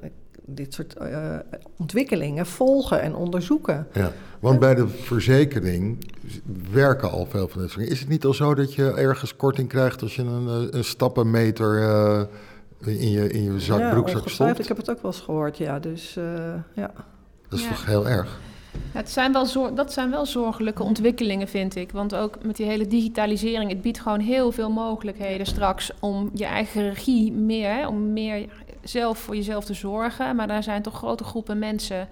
dit 0.51 0.75
soort 0.75 0.95
uh, 1.03 1.37
ontwikkelingen 1.77 2.47
volgen 2.47 3.01
en 3.01 3.15
onderzoeken. 3.15 3.87
Ja, 3.93 4.13
want 4.41 4.59
bij 4.59 4.75
de 4.75 4.89
verzekering 4.89 6.13
werken 6.73 7.11
al 7.11 7.27
veel 7.27 7.49
van 7.49 7.61
dit 7.61 7.71
soort 7.71 7.87
Is 7.87 8.01
het 8.01 8.09
niet 8.09 8.25
al 8.25 8.35
zo 8.35 8.55
dat 8.55 8.75
je 8.75 8.93
ergens 8.93 9.37
korting 9.37 9.69
krijgt 9.69 10.03
als 10.03 10.17
je 10.17 10.23
een, 10.23 10.49
eh, 10.49 10.79
een 10.79 10.85
stappenmeter 10.85 11.79
uh, 11.79 12.21
in, 13.01 13.11
je, 13.11 13.29
in 13.29 13.43
je 13.53 13.61
zak, 13.61 13.79
ja, 13.79 13.91
broekzak 13.91 14.29
stopt? 14.29 14.59
Ik 14.59 14.69
heb 14.69 14.77
het 14.77 14.91
ook 14.91 15.03
wel 15.03 15.11
eens 15.11 15.21
gehoord, 15.21 15.59
ja. 15.59 15.79
Dus, 15.79 16.17
uh, 16.19 16.25
ja. 16.75 16.91
Dat 17.49 17.59
is 17.59 17.65
ja. 17.65 17.71
toch 17.71 17.87
heel 17.87 18.09
erg? 18.09 18.41
Ja, 18.73 18.99
het 18.99 19.11
zijn 19.11 19.33
wel 19.33 19.47
zor- 19.47 19.75
dat 19.75 19.93
zijn 19.93 20.11
wel 20.11 20.27
zorgelijke 20.27 20.83
ontwikkelingen, 20.83 21.49
vind 21.49 21.77
ik. 21.77 21.93
Want 21.93 22.15
ook 22.15 22.45
met 22.45 22.57
die 22.57 22.67
hele 22.67 22.87
digitalisering, 22.87 23.71
het 23.71 23.83
biedt 23.83 24.01
gewoon 24.01 24.21
heel 24.21 24.53
veel 24.53 24.71
mogelijkheden 24.71 25.47
straks 25.47 25.91
om 26.01 26.31
je 26.35 26.45
eigen 26.45 26.89
regie 26.89 27.33
meer, 27.33 27.89
om 27.89 28.13
meer 28.13 28.47
zelf 28.89 29.19
voor 29.19 29.37
jezelf 29.37 29.65
te 29.65 29.75
zorgen. 29.75 30.37
Maar 30.37 30.47
daar 30.47 30.63
zijn 30.63 30.83
toch 30.83 30.95
grote 30.95 31.25
groepen 31.25 31.59
mensen 31.59 32.09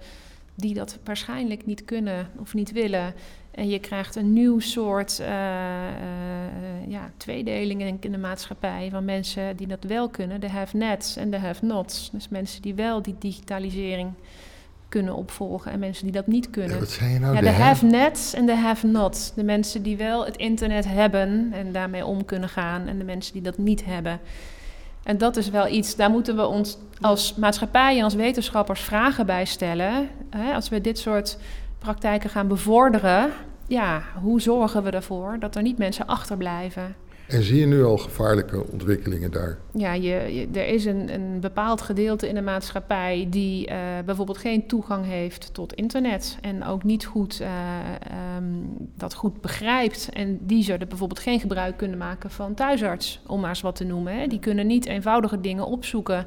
die 0.55 0.73
dat 0.73 0.97
waarschijnlijk 1.03 1.65
niet 1.65 1.85
kunnen 1.85 2.29
of 2.39 2.53
niet 2.53 2.71
willen. 2.71 3.13
En 3.51 3.69
je 3.69 3.79
krijgt 3.79 4.15
een 4.15 4.33
nieuw 4.33 4.59
soort 4.59 5.19
uh, 5.21 5.27
uh, 5.27 5.31
ja, 6.87 7.11
tweedeling 7.17 8.03
in 8.03 8.11
de 8.11 8.17
maatschappij 8.17 8.89
van 8.91 9.05
mensen 9.05 9.55
die 9.55 9.67
dat 9.67 9.83
wel 9.83 10.09
kunnen. 10.09 10.41
De 10.41 10.49
have-nets 10.49 11.15
en 11.15 11.29
de 11.29 11.37
have-nots. 11.37 12.09
Dus 12.11 12.29
mensen 12.29 12.61
die 12.61 12.75
wel 12.75 13.01
die 13.01 13.15
digitalisering 13.19 14.13
kunnen 14.89 15.15
opvolgen 15.15 15.71
en 15.71 15.79
mensen 15.79 16.03
die 16.03 16.13
dat 16.13 16.27
niet 16.27 16.49
kunnen. 16.49 16.79
Wat 16.79 16.89
zijn 16.89 17.21
nou? 17.21 17.33
Ja, 17.33 17.39
de 17.39 17.45
de 17.45 17.51
have-nets 17.51 18.33
en 18.33 18.45
de 18.45 18.55
have-nots. 18.55 19.33
De 19.33 19.43
mensen 19.43 19.83
die 19.83 19.97
wel 19.97 20.25
het 20.25 20.37
internet 20.37 20.85
hebben 20.87 21.49
en 21.53 21.71
daarmee 21.71 22.05
om 22.05 22.25
kunnen 22.25 22.49
gaan 22.49 22.87
en 22.87 22.97
de 22.97 23.03
mensen 23.03 23.33
die 23.33 23.41
dat 23.41 23.57
niet 23.57 23.85
hebben. 23.85 24.19
En 25.07 25.17
dat 25.17 25.37
is 25.37 25.49
wel 25.49 25.67
iets, 25.67 25.95
daar 25.95 26.09
moeten 26.09 26.35
we 26.35 26.45
ons 26.45 26.77
als 27.01 27.35
maatschappij 27.35 27.97
en 27.97 28.03
als 28.03 28.13
wetenschappers 28.13 28.81
vragen 28.81 29.25
bij 29.25 29.45
stellen. 29.45 30.09
Hè, 30.29 30.53
als 30.53 30.69
we 30.69 30.81
dit 30.81 30.99
soort 30.99 31.37
praktijken 31.79 32.29
gaan 32.29 32.47
bevorderen, 32.47 33.31
ja, 33.67 34.01
hoe 34.21 34.41
zorgen 34.41 34.83
we 34.83 34.89
ervoor 34.89 35.37
dat 35.39 35.55
er 35.55 35.61
niet 35.61 35.77
mensen 35.77 36.07
achterblijven? 36.07 36.95
En 37.27 37.43
zie 37.43 37.59
je 37.59 37.65
nu 37.65 37.83
al 37.83 37.97
gevaarlijke 37.97 38.71
ontwikkelingen 38.71 39.31
daar? 39.31 39.57
Ja, 39.73 39.93
je, 39.93 40.47
er 40.53 40.67
is 40.67 40.85
een, 40.85 41.13
een 41.13 41.39
bepaald 41.39 41.81
gedeelte 41.81 42.27
in 42.27 42.35
de 42.35 42.41
maatschappij 42.41 43.27
die 43.29 43.69
uh, 43.69 43.75
bijvoorbeeld 44.05 44.37
geen 44.37 44.67
toegang 44.67 45.05
heeft 45.05 45.53
tot 45.53 45.73
internet 45.73 46.37
en 46.41 46.63
ook 46.63 46.83
niet 46.83 47.05
goed 47.05 47.41
uh, 47.41 47.49
um, 48.37 48.75
dat 48.95 49.13
goed 49.13 49.41
begrijpt. 49.41 50.09
En 50.13 50.39
die 50.41 50.63
zullen 50.63 50.87
bijvoorbeeld 50.87 51.19
geen 51.19 51.39
gebruik 51.39 51.77
kunnen 51.77 51.97
maken 51.97 52.31
van 52.31 52.53
thuisarts, 52.53 53.21
om 53.25 53.39
maar 53.39 53.49
eens 53.49 53.61
wat 53.61 53.75
te 53.75 53.83
noemen. 53.83 54.19
Hè. 54.19 54.27
Die 54.27 54.39
kunnen 54.39 54.67
niet 54.67 54.85
eenvoudige 54.85 55.41
dingen 55.41 55.65
opzoeken 55.65 56.25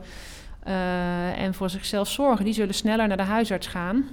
uh, 0.66 1.40
en 1.40 1.54
voor 1.54 1.70
zichzelf 1.70 2.08
zorgen. 2.08 2.44
Die 2.44 2.54
zullen 2.54 2.74
sneller 2.74 3.08
naar 3.08 3.16
de 3.16 3.22
huisarts 3.22 3.66
gaan. 3.66 4.04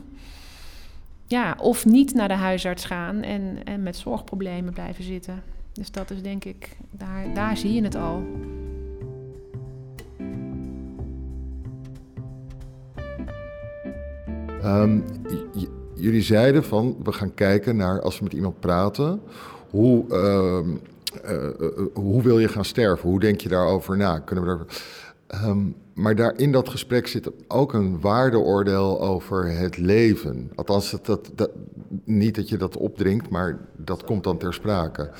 Ja, 1.26 1.56
of 1.62 1.86
niet 1.86 2.14
naar 2.14 2.28
de 2.28 2.34
huisarts 2.34 2.86
gaan 2.86 3.22
en, 3.22 3.58
en 3.64 3.84
met 3.84 3.98
zorgproblemen 3.98 4.74
blijven 4.74 5.04
zitten. 5.04 5.44
Dus 5.78 5.92
dat 5.92 6.12
is 6.12 6.22
denk 6.22 6.46
ik, 6.46 6.78
daar, 6.92 7.34
daar 7.34 7.58
zie 7.58 7.74
je 7.74 7.84
het 7.84 7.96
al. 7.96 8.24
Um, 14.64 15.04
jullie 15.94 16.22
zeiden 16.22 16.64
van 16.64 16.98
we 17.04 17.12
gaan 17.12 17.34
kijken 17.34 17.76
naar 17.76 18.02
als 18.02 18.18
we 18.18 18.24
met 18.24 18.34
iemand 18.34 18.60
praten, 18.60 19.22
hoe, 19.70 20.06
uh, 20.10 20.60
uh, 21.32 21.44
uh, 21.60 21.70
hoe 21.94 22.22
wil 22.22 22.40
je 22.40 22.48
gaan 22.48 22.66
sterven? 22.66 23.10
Hoe 23.10 23.20
denk 23.20 23.42
je 23.42 23.50
daarover 23.50 23.98
na? 23.98 24.20
Kunnen 24.20 24.46
we 24.46 24.66
daar, 25.28 25.48
um, 25.50 25.76
maar 25.94 26.16
daar 26.16 26.38
in 26.38 26.52
dat 26.52 26.70
gesprek 26.70 27.08
zit 27.08 27.32
ook 27.48 27.74
een 27.74 28.00
waardeoordeel 28.00 29.02
over 29.02 29.58
het 29.58 29.78
leven. 29.78 30.52
Althans, 30.56 30.96
dat, 31.02 31.50
niet 32.04 32.36
dat 32.36 32.50
je 32.50 32.58
dat 32.58 32.78
opdringt, 32.78 33.30
maar 33.30 33.60
dat 33.76 34.04
komt 34.04 34.24
dan 34.24 34.38
ter 34.38 34.54
sprake. 34.54 35.12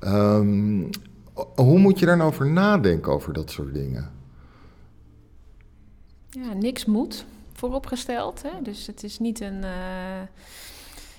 Um, 0.00 0.90
hoe 1.54 1.78
moet 1.78 1.98
je 1.98 2.06
daar 2.06 2.16
nou 2.16 2.30
over 2.30 2.50
nadenken 2.50 3.12
over 3.12 3.32
dat 3.32 3.50
soort 3.50 3.74
dingen? 3.74 4.10
Ja, 6.30 6.52
niks 6.52 6.84
moet 6.84 7.24
vooropgesteld. 7.52 8.42
Hè? 8.42 8.62
Dus 8.62 8.86
het 8.86 9.02
is 9.02 9.18
niet 9.18 9.40
een. 9.40 9.62
Uh, 9.62 10.22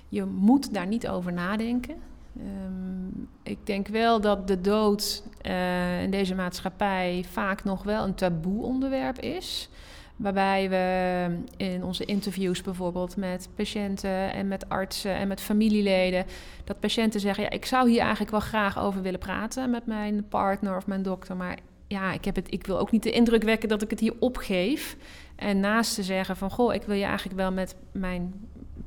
je 0.09 0.25
moet 0.25 0.73
daar 0.73 0.87
niet 0.87 1.07
over 1.07 1.33
nadenken. 1.33 1.95
Um, 2.39 3.29
ik 3.43 3.57
denk 3.63 3.87
wel 3.87 4.21
dat 4.21 4.47
de 4.47 4.61
dood 4.61 5.23
uh, 5.41 6.03
in 6.03 6.11
deze 6.11 6.35
maatschappij 6.35 7.25
vaak 7.31 7.63
nog 7.63 7.83
wel 7.83 8.03
een 8.03 8.15
taboe 8.15 8.63
onderwerp 8.63 9.19
is. 9.19 9.69
Waarbij 10.17 10.69
we 10.69 11.27
in 11.57 11.83
onze 11.83 12.05
interviews 12.05 12.61
bijvoorbeeld 12.61 13.15
met 13.17 13.49
patiënten 13.55 14.33
en 14.33 14.47
met 14.47 14.69
artsen 14.69 15.15
en 15.15 15.27
met 15.27 15.41
familieleden, 15.41 16.25
dat 16.63 16.79
patiënten 16.79 17.19
zeggen: 17.19 17.43
Ja, 17.43 17.49
ik 17.49 17.65
zou 17.65 17.89
hier 17.89 17.99
eigenlijk 17.99 18.31
wel 18.31 18.39
graag 18.39 18.79
over 18.79 19.01
willen 19.01 19.19
praten 19.19 19.69
met 19.69 19.85
mijn 19.85 20.27
partner 20.27 20.77
of 20.77 20.87
mijn 20.87 21.03
dokter, 21.03 21.35
maar 21.35 21.57
ja, 21.87 22.13
ik, 22.13 22.25
heb 22.25 22.35
het, 22.35 22.53
ik 22.53 22.65
wil 22.65 22.79
ook 22.79 22.91
niet 22.91 23.03
de 23.03 23.11
indruk 23.11 23.43
wekken 23.43 23.69
dat 23.69 23.81
ik 23.81 23.89
het 23.89 23.99
hier 23.99 24.13
opgeef. 24.19 24.97
En 25.35 25.59
naast 25.59 25.95
te 25.95 26.03
zeggen 26.03 26.37
van, 26.37 26.51
goh, 26.51 26.73
ik 26.73 26.83
wil 26.83 26.95
je 26.95 27.05
eigenlijk 27.05 27.37
wel 27.37 27.51
met 27.51 27.75
mijn 27.91 28.33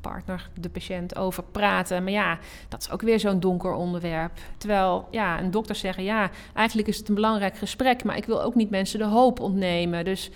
partner, 0.01 0.51
de 0.61 0.69
patiënt, 0.69 1.17
over 1.17 1.43
praten. 1.43 2.03
Maar 2.03 2.13
ja, 2.13 2.39
dat 2.69 2.81
is 2.81 2.91
ook 2.91 3.03
weer 3.03 3.21
zo'n 3.21 3.41
donker 3.41 3.73
onderwerp. 3.73 4.39
Terwijl, 4.57 5.09
ja, 5.11 5.41
een 5.41 5.51
dokter 5.51 5.75
zeggen, 5.75 6.05
ja, 6.05 6.31
eigenlijk 6.55 6.89
is 6.89 6.97
het 6.97 7.09
een 7.09 7.15
belangrijk 7.15 7.57
gesprek, 7.57 8.05
maar 8.05 8.17
ik 8.17 8.25
wil 8.25 8.43
ook 8.43 8.55
niet 8.55 8.71
mensen 8.71 8.99
de 8.99 9.05
hoop 9.05 9.41
ontnemen. 9.41 10.05
Dus 10.05 10.31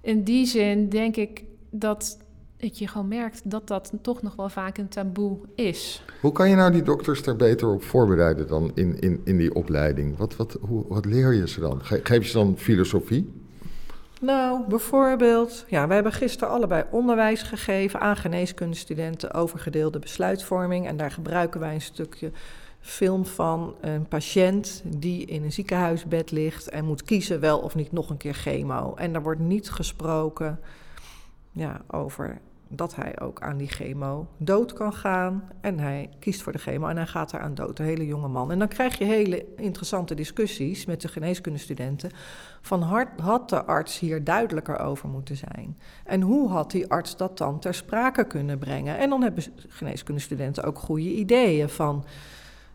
in 0.00 0.24
die 0.24 0.46
zin 0.46 0.88
denk 0.88 1.16
ik 1.16 1.44
dat 1.70 2.18
dat 2.60 2.78
je 2.78 2.88
gewoon 2.88 3.08
merkt 3.08 3.50
dat 3.50 3.66
dat 3.68 3.92
toch 4.02 4.22
nog 4.22 4.36
wel 4.36 4.48
vaak 4.48 4.78
een 4.78 4.88
taboe 4.88 5.38
is. 5.54 6.02
Hoe 6.20 6.32
kan 6.32 6.48
je 6.48 6.56
nou 6.56 6.72
die 6.72 6.82
dokters 6.82 7.22
daar 7.22 7.36
beter 7.36 7.68
op 7.68 7.82
voorbereiden 7.82 8.46
dan 8.46 8.70
in, 8.74 8.98
in, 8.98 9.20
in 9.24 9.36
die 9.36 9.54
opleiding? 9.54 10.16
Wat, 10.16 10.36
wat, 10.36 10.56
hoe, 10.60 10.84
wat 10.88 11.04
leer 11.04 11.34
je 11.34 11.48
ze 11.48 11.60
dan? 11.60 11.80
Geef 11.82 12.22
je 12.22 12.28
ze 12.28 12.36
dan 12.36 12.58
filosofie? 12.58 13.32
Nou, 14.20 14.68
bijvoorbeeld, 14.68 15.64
ja, 15.68 15.88
we 15.88 15.94
hebben 15.94 16.12
gisteren 16.12 16.54
allebei 16.54 16.84
onderwijs 16.90 17.42
gegeven 17.42 18.00
aan 18.00 18.16
geneeskundestudenten 18.16 19.34
over 19.34 19.58
gedeelde 19.58 19.98
besluitvorming. 19.98 20.86
En 20.86 20.96
daar 20.96 21.10
gebruiken 21.10 21.60
wij 21.60 21.74
een 21.74 21.80
stukje 21.80 22.30
film 22.80 23.26
van 23.26 23.74
een 23.80 24.08
patiënt 24.08 24.82
die 24.84 25.24
in 25.26 25.42
een 25.42 25.52
ziekenhuisbed 25.52 26.30
ligt 26.30 26.68
en 26.68 26.84
moet 26.84 27.02
kiezen 27.02 27.40
wel 27.40 27.58
of 27.58 27.74
niet 27.74 27.92
nog 27.92 28.10
een 28.10 28.16
keer 28.16 28.34
chemo. 28.34 28.94
En 28.94 29.12
daar 29.12 29.22
wordt 29.22 29.40
niet 29.40 29.70
gesproken 29.70 30.60
ja, 31.52 31.80
over 31.86 32.40
dat 32.72 32.94
hij 32.94 33.20
ook 33.20 33.40
aan 33.40 33.56
die 33.56 33.68
chemo 33.68 34.26
dood 34.36 34.72
kan 34.72 34.92
gaan. 34.92 35.50
En 35.60 35.78
hij 35.78 36.10
kiest 36.18 36.42
voor 36.42 36.52
de 36.52 36.58
chemo 36.58 36.88
en 36.88 36.96
hij 36.96 37.06
gaat 37.06 37.32
eraan 37.32 37.54
dood, 37.54 37.78
een 37.78 37.84
hele 37.84 38.06
jonge 38.06 38.28
man. 38.28 38.50
En 38.50 38.58
dan 38.58 38.68
krijg 38.68 38.98
je 38.98 39.04
hele 39.04 39.46
interessante 39.56 40.14
discussies 40.14 40.86
met 40.86 41.00
de 41.00 41.08
geneeskundestudenten. 41.08 42.10
Van 42.60 42.82
had 43.16 43.48
de 43.48 43.64
arts 43.64 43.98
hier 43.98 44.24
duidelijker 44.24 44.78
over 44.78 45.08
moeten 45.08 45.36
zijn? 45.36 45.78
En 46.04 46.20
hoe 46.20 46.48
had 46.48 46.70
die 46.70 46.90
arts 46.90 47.16
dat 47.16 47.38
dan 47.38 47.58
ter 47.58 47.74
sprake 47.74 48.24
kunnen 48.24 48.58
brengen? 48.58 48.98
En 48.98 49.10
dan 49.10 49.22
hebben 49.22 49.44
geneeskundestudenten 49.68 50.64
ook 50.64 50.78
goede 50.78 51.14
ideeën 51.14 51.68
van... 51.68 52.04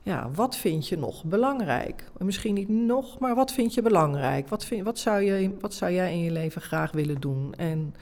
Ja, 0.05 0.29
wat 0.31 0.55
vind 0.55 0.87
je 0.87 0.97
nog 0.97 1.23
belangrijk? 1.23 2.11
Misschien 2.17 2.53
niet 2.53 2.69
nog, 2.69 3.19
maar 3.19 3.35
wat 3.35 3.51
vind 3.51 3.73
je 3.73 3.81
belangrijk? 3.81 4.47
Wat, 4.49 4.65
vind, 4.65 4.83
wat, 4.83 4.99
zou, 4.99 5.21
je, 5.21 5.55
wat 5.59 5.73
zou 5.73 5.91
jij 5.91 6.13
in 6.13 6.23
je 6.23 6.31
leven 6.31 6.61
graag 6.61 6.91
willen 6.91 7.21
doen? 7.21 7.53
En 7.53 7.95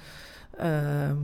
Ehm, 0.57 1.17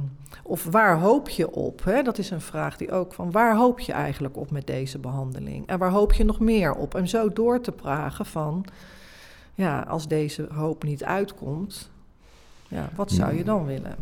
of 0.44 0.64
waar 0.64 1.00
hoop 1.00 1.30
je 1.30 1.52
op? 1.52 1.84
Hè? 1.84 2.02
Dat 2.02 2.18
is 2.18 2.30
een 2.30 2.42
vraag 2.42 2.78
die 2.78 2.92
ook 2.92 3.14
van 3.14 3.32
waar 3.32 3.56
hoop 3.56 3.80
je 3.80 3.92
eigenlijk 3.92 4.38
op 4.38 4.52
met 4.52 4.68
deze 4.68 5.00
behandeling? 5.00 5.68
En 5.68 5.80
waar 5.80 5.92
hoop 5.92 6.14
je 6.14 6.24
nog 6.24 6.40
meer 6.40 6.74
op? 6.74 6.96
En 6.96 7.08
zo 7.08 7.34
door 7.34 7.62
te 7.62 7.72
pragen 7.72 8.26
van, 8.26 8.66
ja, 9.54 9.80
als 9.80 10.08
deze 10.08 10.48
hoop 10.54 10.84
niet 10.84 11.04
uitkomt, 11.04 11.92
ja, 12.68 12.90
wat 12.96 13.12
zou 13.12 13.36
je 13.36 13.44
dan 13.44 13.66
willen? 13.66 13.96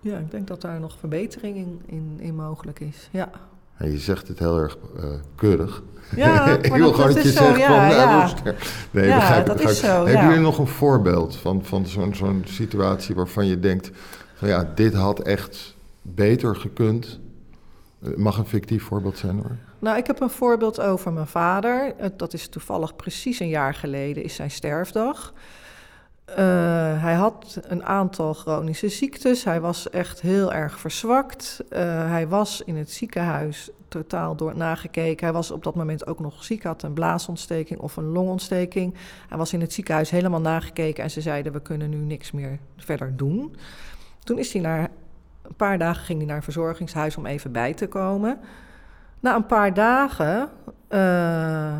Ja, 0.00 0.18
ik 0.18 0.30
denk 0.30 0.46
dat 0.46 0.60
daar 0.60 0.80
nog 0.80 0.98
verbetering 0.98 1.56
in, 1.56 1.82
in, 1.86 2.16
in 2.20 2.34
mogelijk 2.34 2.80
is. 2.80 3.08
Ja. 3.12 3.30
En 3.78 3.90
je 3.90 3.98
zegt 3.98 4.28
het 4.28 4.38
heel 4.38 4.58
erg 4.58 4.76
uh, 4.96 5.04
keurig. 5.34 5.82
Ja, 6.16 6.46
ik 6.62 6.74
wil 6.74 6.92
gewoon 6.92 7.14
dat 7.14 7.22
je 7.22 7.30
zegt 7.30 7.58
ja, 7.58 7.66
van, 7.66 7.76
nou, 7.76 8.28
ja. 8.44 8.54
Nee, 8.90 9.06
ja, 9.06 9.16
begrijp, 9.16 9.46
dat 9.46 9.56
begrijp. 9.56 9.76
is 9.76 9.80
zo. 9.80 10.06
Hebben 10.06 10.26
jullie 10.28 10.42
nog 10.42 10.58
een 10.58 10.66
voorbeeld 10.66 11.36
van, 11.36 11.64
van 11.64 11.86
zo'n 11.86 12.14
zo'n 12.14 12.42
situatie 12.46 13.14
waarvan 13.14 13.46
je 13.46 13.60
denkt 13.60 13.90
van 14.34 14.48
ja, 14.48 14.72
dit 14.74 14.94
had 14.94 15.20
echt 15.20 15.76
beter 16.02 16.56
gekund. 16.56 17.20
Het 18.04 18.16
mag 18.16 18.38
een 18.38 18.46
fictief 18.46 18.84
voorbeeld 18.84 19.18
zijn 19.18 19.36
hoor. 19.36 19.56
Nou, 19.78 19.96
ik 19.96 20.06
heb 20.06 20.20
een 20.20 20.30
voorbeeld 20.30 20.80
over 20.80 21.12
mijn 21.12 21.26
vader. 21.26 21.94
Dat 22.16 22.32
is 22.32 22.48
toevallig 22.48 22.96
precies 22.96 23.40
een 23.40 23.48
jaar 23.48 23.74
geleden, 23.74 24.22
is 24.22 24.34
zijn 24.34 24.50
sterfdag. 24.50 25.32
Uh, 26.30 26.36
hij 27.02 27.14
had 27.14 27.60
een 27.62 27.84
aantal 27.84 28.34
chronische 28.34 28.88
ziektes. 28.88 29.44
Hij 29.44 29.60
was 29.60 29.90
echt 29.90 30.20
heel 30.20 30.52
erg 30.52 30.80
verzwakt. 30.80 31.64
Uh, 31.70 31.78
hij 32.10 32.28
was 32.28 32.62
in 32.64 32.76
het 32.76 32.90
ziekenhuis 32.90 33.70
totaal 33.88 34.36
door 34.36 34.56
nagekeken. 34.56 35.24
Hij 35.24 35.34
was 35.34 35.50
op 35.50 35.64
dat 35.64 35.74
moment 35.74 36.06
ook 36.06 36.18
nog 36.18 36.44
ziek, 36.44 36.62
had 36.62 36.82
een 36.82 36.92
blaasontsteking 36.92 37.80
of 37.80 37.96
een 37.96 38.08
longontsteking. 38.08 38.94
Hij 39.28 39.38
was 39.38 39.52
in 39.52 39.60
het 39.60 39.72
ziekenhuis 39.72 40.10
helemaal 40.10 40.40
nagekeken 40.40 41.04
en 41.04 41.10
ze 41.10 41.20
zeiden: 41.20 41.52
We 41.52 41.60
kunnen 41.60 41.90
nu 41.90 41.96
niks 41.96 42.30
meer 42.30 42.58
verder 42.76 43.16
doen. 43.16 43.56
Toen 44.24 44.38
is 44.38 44.52
hij 44.52 44.62
naar, 44.62 44.88
een 45.42 45.54
paar 45.56 45.78
dagen 45.78 46.04
ging 46.04 46.18
hij 46.18 46.26
naar 46.26 46.36
een 46.36 46.42
verzorgingshuis 46.42 47.16
om 47.16 47.26
even 47.26 47.52
bij 47.52 47.74
te 47.74 47.86
komen. 47.86 48.38
Na 49.20 49.34
een 49.34 49.46
paar 49.46 49.74
dagen 49.74 50.48
uh, 50.90 51.76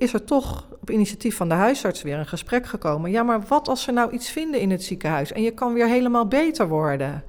is 0.00 0.12
er 0.12 0.24
toch 0.24 0.66
op 0.80 0.90
initiatief 0.90 1.36
van 1.36 1.48
de 1.48 1.54
huisarts 1.54 2.02
weer 2.02 2.18
een 2.18 2.26
gesprek 2.26 2.66
gekomen. 2.66 3.10
Ja, 3.10 3.22
maar 3.22 3.40
wat 3.40 3.68
als 3.68 3.82
ze 3.82 3.92
nou 3.92 4.10
iets 4.10 4.30
vinden 4.30 4.60
in 4.60 4.70
het 4.70 4.82
ziekenhuis 4.82 5.32
en 5.32 5.42
je 5.42 5.50
kan 5.50 5.72
weer 5.72 5.86
helemaal 5.86 6.26
beter 6.26 6.68
worden? 6.68 7.24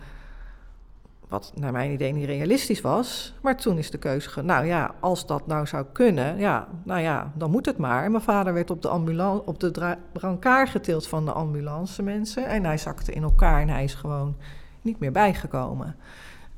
Wat 1.27 1.51
naar 1.55 1.71
mijn 1.71 1.91
idee 1.91 2.13
niet 2.13 2.25
realistisch 2.25 2.81
was. 2.81 3.33
Maar 3.41 3.57
toen 3.57 3.77
is 3.77 3.91
de 3.91 3.97
keuze. 3.97 4.41
Nou 4.41 4.65
ja, 4.65 4.95
als 4.99 5.25
dat 5.25 5.47
nou 5.47 5.67
zou 5.67 5.85
kunnen, 5.91 6.37
ja, 6.37 6.67
nou 6.83 7.01
ja, 7.01 7.31
dan 7.35 7.51
moet 7.51 7.65
het 7.65 7.77
maar. 7.77 8.03
En 8.03 8.11
mijn 8.11 8.23
vader 8.23 8.53
werd 8.53 8.69
op 8.69 8.81
de, 8.81 8.87
ambulance, 8.87 9.45
op 9.45 9.59
de 9.59 9.97
brancard 10.11 10.69
getild 10.69 11.07
van 11.07 11.25
de 11.25 11.31
ambulance 11.31 12.03
mensen. 12.03 12.45
En 12.45 12.65
hij 12.65 12.77
zakte 12.77 13.11
in 13.11 13.23
elkaar 13.23 13.61
en 13.61 13.69
hij 13.69 13.83
is 13.83 13.93
gewoon 13.93 14.35
niet 14.81 14.99
meer 14.99 15.11
bijgekomen. 15.11 15.95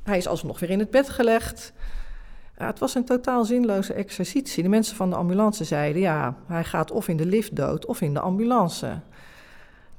Hij 0.02 0.16
is 0.16 0.28
alsnog 0.28 0.60
weer 0.60 0.70
in 0.70 0.78
het 0.78 0.90
bed 0.90 1.08
gelegd. 1.08 1.72
Het 2.54 2.78
was 2.78 2.94
een 2.94 3.04
totaal 3.04 3.44
zinloze 3.44 3.92
exercitie. 3.92 4.62
De 4.62 4.68
mensen 4.68 4.96
van 4.96 5.10
de 5.10 5.16
ambulance 5.16 5.64
zeiden: 5.64 6.02
ja, 6.02 6.36
hij 6.46 6.64
gaat 6.64 6.90
of 6.90 7.08
in 7.08 7.16
de 7.16 7.26
lift 7.26 7.56
dood 7.56 7.86
of 7.86 8.00
in 8.00 8.14
de 8.14 8.20
ambulance 8.20 9.00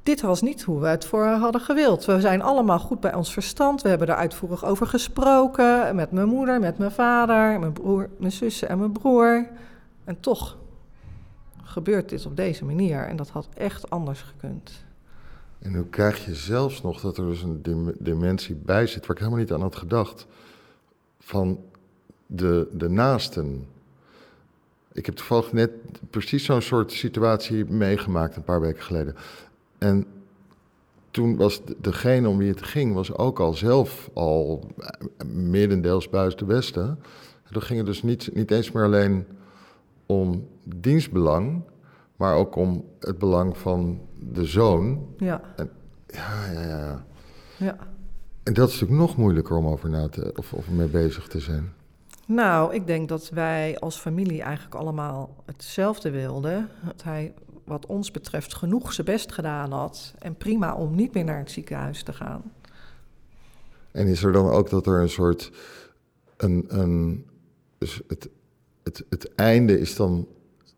dit 0.05 0.21
was 0.21 0.41
niet 0.41 0.63
hoe 0.63 0.79
we 0.79 0.87
het 0.87 1.05
voor 1.05 1.25
hadden 1.25 1.61
gewild. 1.61 2.05
We 2.05 2.19
zijn 2.19 2.41
allemaal 2.41 2.79
goed 2.79 2.99
bij 2.99 3.13
ons 3.13 3.33
verstand. 3.33 3.81
We 3.81 3.89
hebben 3.89 4.07
er 4.07 4.15
uitvoerig 4.15 4.65
over 4.65 4.87
gesproken. 4.87 5.95
Met 5.95 6.11
mijn 6.11 6.27
moeder, 6.27 6.59
met 6.59 6.77
mijn 6.77 6.91
vader, 6.91 7.59
mijn 7.59 7.73
broer, 7.73 8.09
mijn 8.17 8.31
zussen 8.31 8.69
en 8.69 8.79
mijn 8.79 8.91
broer. 8.91 9.47
En 10.03 10.19
toch 10.19 10.57
gebeurt 11.63 12.09
dit 12.09 12.25
op 12.25 12.35
deze 12.35 12.65
manier. 12.65 13.07
En 13.07 13.15
dat 13.15 13.29
had 13.29 13.47
echt 13.53 13.89
anders 13.89 14.21
gekund. 14.21 14.83
En 15.59 15.75
hoe 15.75 15.89
krijg 15.89 16.25
je 16.25 16.35
zelfs 16.35 16.81
nog 16.81 17.01
dat 17.01 17.17
er 17.17 17.25
dus 17.25 17.41
een 17.41 17.61
dimensie 17.99 18.55
bij 18.55 18.87
zit, 18.87 19.05
waar 19.05 19.15
ik 19.15 19.21
helemaal 19.21 19.39
niet 19.39 19.51
aan 19.51 19.61
had 19.61 19.75
gedacht, 19.75 20.27
van 21.19 21.59
de, 22.25 22.67
de 22.71 22.89
naasten. 22.89 23.67
Ik 24.91 25.05
heb 25.05 25.15
toevallig 25.15 25.53
net 25.53 25.71
precies 26.09 26.45
zo'n 26.45 26.61
soort 26.61 26.91
situatie 26.91 27.65
meegemaakt 27.65 28.35
een 28.35 28.43
paar 28.43 28.61
weken 28.61 28.83
geleden. 28.83 29.15
En 29.77 30.05
toen 31.11 31.35
was 31.35 31.61
degene 31.77 32.29
om 32.29 32.37
wie 32.37 32.49
het 32.49 32.63
ging, 32.63 32.93
was 32.93 33.13
ook 33.13 33.39
al 33.39 33.53
zelf 33.53 34.09
al 34.13 34.69
eh, 34.77 35.27
merendeels 35.27 36.09
buiten 36.09 36.47
de 36.47 36.53
Westen. 36.53 36.87
En 37.43 37.53
toen 37.53 37.61
ging 37.61 37.77
het 37.77 37.87
dus 37.87 38.03
niet, 38.03 38.29
niet 38.33 38.51
eens 38.51 38.71
meer 38.71 38.83
alleen 38.83 39.25
om 40.05 40.47
dienstbelang, 40.63 41.61
maar 42.15 42.35
ook 42.35 42.55
om 42.55 42.85
het 42.99 43.17
belang 43.17 43.57
van 43.57 44.01
de 44.19 44.45
zoon. 44.45 45.07
Ja. 45.17 45.41
En, 45.55 45.69
ja, 46.07 46.51
ja, 46.51 46.61
ja. 46.61 47.05
ja. 47.57 47.77
En 48.43 48.53
dat 48.53 48.67
is 48.69 48.73
natuurlijk 48.79 49.07
nog 49.07 49.17
moeilijker 49.17 49.57
om 49.57 49.67
over 49.67 49.89
na 49.89 50.09
te, 50.09 50.33
of, 50.35 50.53
of 50.53 50.69
mee 50.69 50.87
bezig 50.87 51.27
te 51.27 51.39
zijn. 51.39 51.73
Nou, 52.25 52.73
ik 52.73 52.87
denk 52.87 53.09
dat 53.09 53.29
wij 53.29 53.79
als 53.79 53.97
familie 53.97 54.41
eigenlijk 54.41 54.75
allemaal 54.75 55.35
hetzelfde 55.45 56.09
wilden. 56.09 56.69
Dat 56.83 57.03
hij 57.03 57.33
wat 57.63 57.85
ons 57.85 58.11
betreft 58.11 58.55
genoeg 58.55 58.93
zijn 58.93 59.07
best 59.07 59.31
gedaan 59.31 59.71
had. 59.71 60.13
En 60.19 60.35
prima 60.35 60.75
om 60.75 60.95
niet 60.95 61.13
meer 61.13 61.23
naar 61.23 61.37
het 61.37 61.51
ziekenhuis 61.51 62.03
te 62.03 62.13
gaan. 62.13 62.51
En 63.91 64.07
is 64.07 64.23
er 64.23 64.31
dan 64.31 64.49
ook 64.49 64.69
dat 64.69 64.87
er 64.87 65.01
een 65.01 65.09
soort. 65.09 65.51
Een, 66.37 66.65
een, 66.67 67.25
dus 67.77 68.01
het, 68.07 68.29
het, 68.83 69.05
het 69.09 69.35
einde 69.35 69.79
is 69.79 69.95
dan 69.95 70.27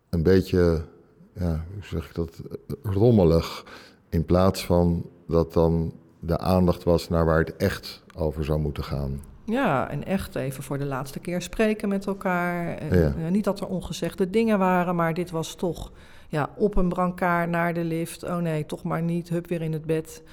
een 0.09 0.23
beetje. 0.23 0.85
Ja, 1.33 1.65
hoe 1.73 1.83
zeg 1.83 2.09
ik 2.09 2.15
dat? 2.15 2.41
Rommelig. 2.83 3.65
In 4.09 4.25
plaats 4.25 4.65
van 4.65 5.09
dat 5.27 5.53
dan 5.53 5.93
de 6.19 6.37
aandacht 6.37 6.83
was 6.83 7.09
naar 7.09 7.25
waar 7.25 7.39
het 7.39 7.55
echt 7.55 8.03
over 8.15 8.45
zou 8.45 8.59
moeten 8.59 8.83
gaan. 8.83 9.21
Ja, 9.49 9.89
en 9.89 10.05
echt 10.05 10.35
even 10.35 10.63
voor 10.63 10.77
de 10.77 10.85
laatste 10.85 11.19
keer 11.19 11.41
spreken 11.41 11.89
met 11.89 12.05
elkaar. 12.05 12.77
En, 12.77 13.31
niet 13.31 13.43
dat 13.43 13.59
er 13.59 13.67
ongezegde 13.67 14.29
dingen 14.29 14.59
waren, 14.59 14.95
maar 14.95 15.13
dit 15.13 15.31
was 15.31 15.55
toch 15.55 15.91
ja, 16.27 16.49
op 16.55 16.75
een 16.75 16.89
brancard 16.89 17.49
naar 17.49 17.73
de 17.73 17.83
lift. 17.83 18.23
Oh 18.23 18.37
nee, 18.37 18.65
toch 18.65 18.83
maar 18.83 19.01
niet. 19.01 19.29
Hup, 19.29 19.47
weer 19.47 19.61
in 19.61 19.73
het 19.73 19.85
bed. 19.85 20.23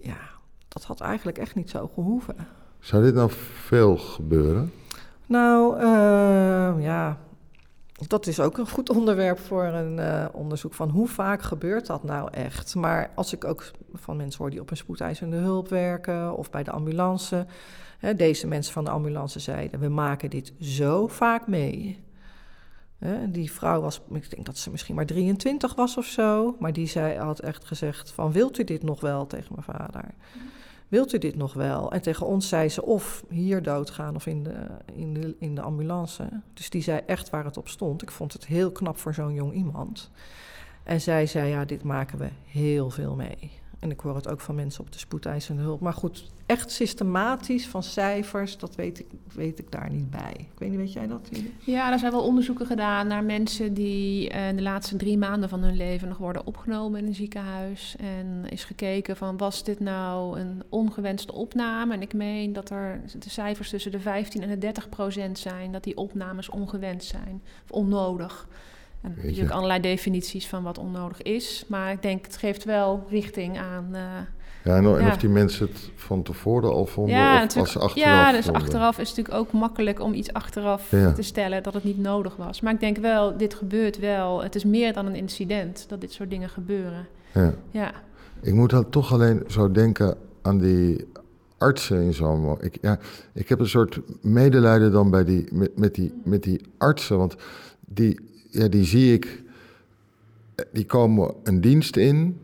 Ja, 0.00 0.18
dat 0.68 0.84
had 0.84 1.00
eigenlijk 1.00 1.38
echt 1.38 1.54
niet 1.54 1.70
zo 1.70 1.90
gehoeven. 1.94 2.36
Zou 2.80 3.02
dit 3.02 3.14
nou 3.14 3.30
veel 3.64 3.96
gebeuren? 3.96 4.72
Nou, 5.26 5.80
uh, 5.80 6.84
ja, 6.84 7.18
dat 8.06 8.26
is 8.26 8.40
ook 8.40 8.58
een 8.58 8.68
goed 8.68 8.90
onderwerp 8.90 9.38
voor 9.38 9.64
een 9.64 9.98
uh, 9.98 10.24
onderzoek 10.32 10.74
van 10.74 10.90
hoe 10.90 11.08
vaak 11.08 11.42
gebeurt 11.42 11.86
dat 11.86 12.04
nou 12.04 12.28
echt. 12.32 12.74
Maar 12.74 13.10
als 13.14 13.32
ik 13.32 13.44
ook 13.44 13.70
van 13.94 14.16
mensen 14.16 14.40
hoor 14.40 14.50
die 14.50 14.60
op 14.60 14.70
een 14.70 14.76
spoedeisende 14.76 15.36
hulp 15.36 15.68
werken 15.68 16.36
of 16.36 16.50
bij 16.50 16.62
de 16.62 16.70
ambulance. 16.70 17.46
Hè, 17.98 18.14
deze 18.14 18.46
mensen 18.46 18.72
van 18.72 18.84
de 18.84 18.90
ambulance 18.90 19.38
zeiden, 19.38 19.80
we 19.80 19.88
maken 19.88 20.30
dit 20.30 20.52
zo 20.60 21.06
vaak 21.06 21.46
mee. 21.46 22.04
Die 23.28 23.52
vrouw 23.52 23.80
was, 23.80 24.00
ik 24.10 24.30
denk 24.30 24.46
dat 24.46 24.58
ze 24.58 24.70
misschien 24.70 24.94
maar 24.94 25.06
23 25.06 25.74
was 25.74 25.96
of 25.96 26.04
zo. 26.04 26.56
Maar 26.58 26.72
die 26.72 26.86
zei, 26.86 27.18
had 27.18 27.38
echt 27.38 27.64
gezegd 27.64 28.10
van, 28.10 28.32
wilt 28.32 28.58
u 28.58 28.64
dit 28.64 28.82
nog 28.82 29.00
wel 29.00 29.26
tegen 29.26 29.52
mijn 29.54 29.78
vader? 29.78 30.04
Wilt 30.88 31.12
u 31.14 31.18
dit 31.18 31.36
nog 31.36 31.54
wel? 31.54 31.92
En 31.92 32.02
tegen 32.02 32.26
ons 32.26 32.48
zei 32.48 32.68
ze 32.68 32.82
of 32.82 33.24
hier 33.28 33.62
doodgaan 33.62 34.14
of 34.14 34.26
in 34.26 34.42
de, 34.42 34.66
in 34.94 35.14
de, 35.14 35.36
in 35.38 35.54
de 35.54 35.60
ambulance. 35.60 36.28
Dus 36.54 36.70
die 36.70 36.82
zei 36.82 37.00
echt 37.06 37.30
waar 37.30 37.44
het 37.44 37.56
op 37.56 37.68
stond. 37.68 38.02
Ik 38.02 38.10
vond 38.10 38.32
het 38.32 38.46
heel 38.46 38.72
knap 38.72 38.98
voor 38.98 39.14
zo'n 39.14 39.34
jong 39.34 39.52
iemand. 39.52 40.10
En 40.82 41.00
zij 41.00 41.26
zei, 41.26 41.48
ja, 41.48 41.64
dit 41.64 41.82
maken 41.82 42.18
we 42.18 42.28
heel 42.44 42.90
veel 42.90 43.14
mee. 43.14 43.50
En 43.86 43.92
ik 43.92 44.00
hoor 44.00 44.14
het 44.14 44.28
ook 44.28 44.40
van 44.40 44.54
mensen 44.54 44.80
op 44.80 44.92
de 44.92 44.98
spoedeisende 44.98 45.62
hulp. 45.62 45.80
Maar 45.80 45.92
goed, 45.92 46.30
echt 46.46 46.70
systematisch 46.70 47.66
van 47.66 47.82
cijfers, 47.82 48.58
dat 48.58 48.74
weet 48.74 48.98
ik, 48.98 49.06
weet 49.34 49.58
ik 49.58 49.72
daar 49.72 49.90
niet 49.90 50.10
bij. 50.10 50.34
Ik 50.38 50.58
weet 50.58 50.70
niet, 50.70 50.78
weet 50.78 50.92
jij 50.92 51.06
dat? 51.06 51.28
Ja, 51.58 51.92
er 51.92 51.98
zijn 51.98 52.12
wel 52.12 52.22
onderzoeken 52.22 52.66
gedaan 52.66 53.06
naar 53.06 53.24
mensen 53.24 53.74
die 53.74 54.30
uh, 54.30 54.36
de 54.54 54.62
laatste 54.62 54.96
drie 54.96 55.18
maanden 55.18 55.48
van 55.48 55.62
hun 55.62 55.76
leven 55.76 56.08
nog 56.08 56.18
worden 56.18 56.46
opgenomen 56.46 57.00
in 57.00 57.06
een 57.06 57.14
ziekenhuis. 57.14 57.96
En 57.98 58.44
is 58.48 58.64
gekeken 58.64 59.16
van, 59.16 59.36
was 59.36 59.64
dit 59.64 59.80
nou 59.80 60.40
een 60.40 60.62
ongewenste 60.68 61.32
opname? 61.32 61.94
En 61.94 62.02
ik 62.02 62.14
meen 62.14 62.52
dat 62.52 62.70
er 62.70 63.00
de 63.18 63.30
cijfers 63.30 63.70
tussen 63.70 63.90
de 63.90 64.00
15 64.00 64.42
en 64.42 64.48
de 64.48 64.58
30 64.58 64.88
procent 64.88 65.38
zijn, 65.38 65.72
dat 65.72 65.84
die 65.84 65.96
opnames 65.96 66.48
ongewenst 66.48 67.08
zijn 67.08 67.42
of 67.64 67.70
onnodig. 67.70 68.48
En 69.02 69.14
natuurlijk 69.22 69.50
allerlei 69.50 69.80
definities 69.80 70.46
van 70.46 70.62
wat 70.62 70.78
onnodig 70.78 71.22
is. 71.22 71.64
Maar 71.66 71.92
ik 71.92 72.02
denk, 72.02 72.24
het 72.24 72.36
geeft 72.36 72.64
wel 72.64 73.06
richting 73.08 73.58
aan... 73.58 73.88
Uh, 73.92 74.00
ja, 74.64 74.76
en, 74.76 74.86
of 74.86 75.16
die 75.16 75.28
mensen 75.28 75.66
het 75.66 75.90
van 75.94 76.22
tevoren 76.22 76.70
al 76.70 76.86
vonden 76.86 77.14
ja, 77.14 77.44
of 77.44 77.56
als 77.56 77.78
achteraf 77.78 77.94
Ja, 77.94 78.32
dus 78.32 78.50
achteraf 78.50 78.98
is 78.98 79.08
natuurlijk 79.08 79.36
ook 79.36 79.52
makkelijk 79.52 80.00
om 80.00 80.14
iets 80.14 80.32
achteraf 80.32 80.88
te 80.88 81.22
stellen 81.22 81.62
dat 81.62 81.74
het 81.74 81.84
niet 81.84 81.98
nodig 81.98 82.36
was. 82.36 82.60
Maar 82.60 82.72
ik 82.72 82.80
denk 82.80 82.96
wel, 82.96 83.36
dit 83.36 83.54
gebeurt 83.54 83.98
wel. 83.98 84.42
Het 84.42 84.54
is 84.54 84.64
meer 84.64 84.92
dan 84.92 85.06
een 85.06 85.14
incident 85.14 85.84
dat 85.88 86.00
dit 86.00 86.12
soort 86.12 86.30
dingen 86.30 86.48
gebeuren. 86.48 87.06
Ja. 87.32 87.54
ja. 87.70 87.92
Ik 88.40 88.54
moet 88.54 88.70
dan 88.70 88.90
toch 88.90 89.12
alleen 89.12 89.44
zo 89.48 89.72
denken 89.72 90.16
aan 90.42 90.58
die 90.58 91.04
artsen 91.58 92.02
in 92.02 92.14
zo'n... 92.14 92.56
Ik, 92.60 92.78
ja, 92.80 92.98
ik 93.32 93.48
heb 93.48 93.60
een 93.60 93.68
soort 93.68 94.00
medelijden 94.22 94.92
dan 94.92 95.10
bij 95.10 95.24
die, 95.24 95.48
met, 95.52 95.78
met, 95.78 95.94
die, 95.94 96.12
met 96.24 96.42
die 96.42 96.60
artsen, 96.78 97.18
want 97.18 97.36
die 97.86 98.35
ja, 98.50 98.68
die 98.68 98.84
zie 98.84 99.12
ik, 99.12 99.42
die 100.72 100.84
komen 100.84 101.34
een 101.42 101.60
dienst 101.60 101.96
in. 101.96 102.40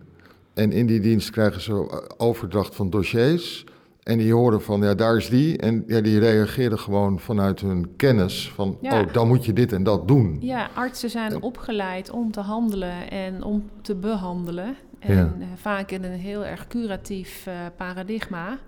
En 0.54 0.72
in 0.72 0.86
die 0.86 1.00
dienst 1.00 1.30
krijgen 1.30 1.60
ze 1.60 2.04
overdracht 2.16 2.74
van 2.74 2.90
dossiers. 2.90 3.64
En 4.02 4.18
die 4.18 4.32
horen 4.32 4.62
van, 4.62 4.82
ja, 4.82 4.94
daar 4.94 5.16
is 5.16 5.28
die. 5.28 5.58
En 5.58 5.84
ja, 5.86 6.00
die 6.00 6.18
reageren 6.18 6.78
gewoon 6.78 7.18
vanuit 7.18 7.60
hun 7.60 7.96
kennis 7.96 8.52
van, 8.54 8.78
oh, 8.82 9.12
dan 9.12 9.28
moet 9.28 9.44
je 9.44 9.52
dit 9.52 9.72
en 9.72 9.82
dat 9.82 10.08
doen. 10.08 10.36
Ja, 10.40 10.70
artsen 10.74 11.10
zijn 11.10 11.42
opgeleid 11.42 12.10
om 12.10 12.30
te 12.30 12.40
handelen 12.40 13.10
en 13.10 13.42
om 13.42 13.70
te 13.82 13.94
behandelen. 13.94 14.76
En 14.98 15.36
eh, 15.40 15.46
vaak 15.56 15.90
in 15.90 16.04
een 16.04 16.18
heel 16.18 16.44
erg 16.44 16.66
curatief 16.66 17.46
uh, 17.48 17.54
paradigma. 17.76 18.58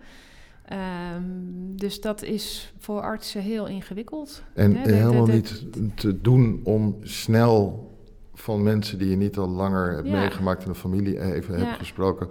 Um, 0.73 1.77
dus 1.77 2.01
dat 2.01 2.23
is 2.23 2.73
voor 2.79 3.01
artsen 3.01 3.43
heel 3.43 3.67
ingewikkeld. 3.67 4.43
En 4.55 4.77
helemaal 4.77 5.27
niet 5.27 5.65
te 5.95 6.21
doen 6.21 6.61
om 6.65 6.97
snel 7.03 7.89
van 8.35 8.63
mensen 8.63 8.99
die 8.99 9.11
je 9.11 9.17
niet 9.17 9.39
al 9.39 9.49
langer 9.49 9.95
hebt 9.95 10.09
meegemaakt 10.09 10.65
in 10.65 10.73
de 10.73 10.79
familie 10.79 11.35
even 11.35 11.59
hebt 11.59 11.79
gesproken, 11.79 12.29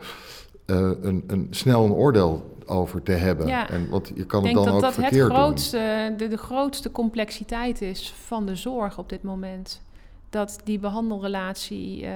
uh, 0.65 0.91
een, 1.01 1.23
een, 1.27 1.47
snel 1.49 1.85
een 1.85 1.91
oordeel 1.91 2.57
over 2.65 3.03
te 3.03 3.11
hebben. 3.11 3.47
Ja. 3.47 3.69
En 3.69 3.89
wat 3.89 4.11
je 4.15 4.25
kan 4.25 4.45
het 4.45 4.53
dan 4.53 4.65
dat 4.65 4.73
ook 4.73 4.81
dat 4.81 4.93
verkeerd 4.93 5.27
het 5.27 5.37
grootste, 5.37 6.13
De, 6.17 6.27
de 6.27 6.37
grootste 6.37 6.91
complexiteit 6.91 7.81
is 7.81 8.13
van 8.25 8.45
de 8.45 8.55
zorg 8.55 8.97
op 8.97 9.09
dit 9.09 9.23
moment. 9.23 9.81
Dat 10.29 10.59
die 10.63 10.79
behandelrelatie 10.79 12.03
uh, 12.03 12.11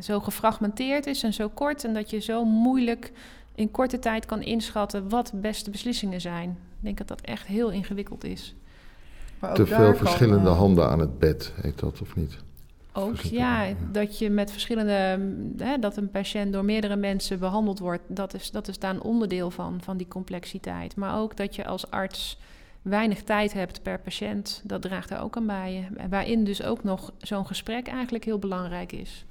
zo 0.00 0.20
gefragmenteerd 0.20 1.06
is 1.06 1.22
en 1.22 1.32
zo 1.32 1.48
kort 1.48 1.84
en 1.84 1.94
dat 1.94 2.10
je 2.10 2.18
zo 2.18 2.44
moeilijk 2.44 3.12
in 3.54 3.70
korte 3.70 3.98
tijd 3.98 4.26
kan 4.26 4.42
inschatten 4.42 5.08
wat 5.08 5.26
de 5.26 5.36
beste 5.36 5.70
beslissingen 5.70 6.20
zijn. 6.20 6.50
Ik 6.50 6.84
denk 6.84 6.98
dat 6.98 7.08
dat 7.08 7.20
echt 7.20 7.46
heel 7.46 7.70
ingewikkeld 7.70 8.24
is. 8.24 8.54
Te 9.54 9.66
veel 9.66 9.94
verschillende 9.94 10.48
eh, 10.48 10.56
handen 10.56 10.88
aan 10.88 10.98
het 10.98 11.18
bed, 11.18 11.52
heet 11.60 11.78
dat 11.78 12.00
of 12.00 12.16
niet? 12.16 12.38
Ook, 12.92 13.16
ja, 13.16 13.66
dat 13.92 14.18
je 14.18 14.30
met 14.30 14.50
verschillende, 14.50 15.18
hè, 15.64 15.78
dat 15.78 15.96
een 15.96 16.10
patiënt 16.10 16.52
door 16.52 16.64
meerdere 16.64 16.96
mensen 16.96 17.38
behandeld 17.38 17.78
wordt, 17.78 18.02
dat 18.06 18.34
is, 18.34 18.50
dat 18.50 18.68
is 18.68 18.78
daar 18.78 18.94
een 18.94 19.02
onderdeel 19.02 19.50
van, 19.50 19.80
van 19.82 19.96
die 19.96 20.08
complexiteit. 20.08 20.96
Maar 20.96 21.18
ook 21.18 21.36
dat 21.36 21.54
je 21.56 21.66
als 21.66 21.90
arts 21.90 22.38
weinig 22.82 23.22
tijd 23.22 23.52
hebt 23.52 23.82
per 23.82 23.98
patiënt, 23.98 24.60
dat 24.64 24.82
draagt 24.82 25.10
er 25.10 25.20
ook 25.20 25.36
aan 25.36 25.46
bij. 25.46 25.88
Waarin 26.10 26.44
dus 26.44 26.62
ook 26.62 26.84
nog 26.84 27.12
zo'n 27.18 27.46
gesprek 27.46 27.86
eigenlijk 27.86 28.24
heel 28.24 28.38
belangrijk 28.38 28.92
is. 28.92 29.24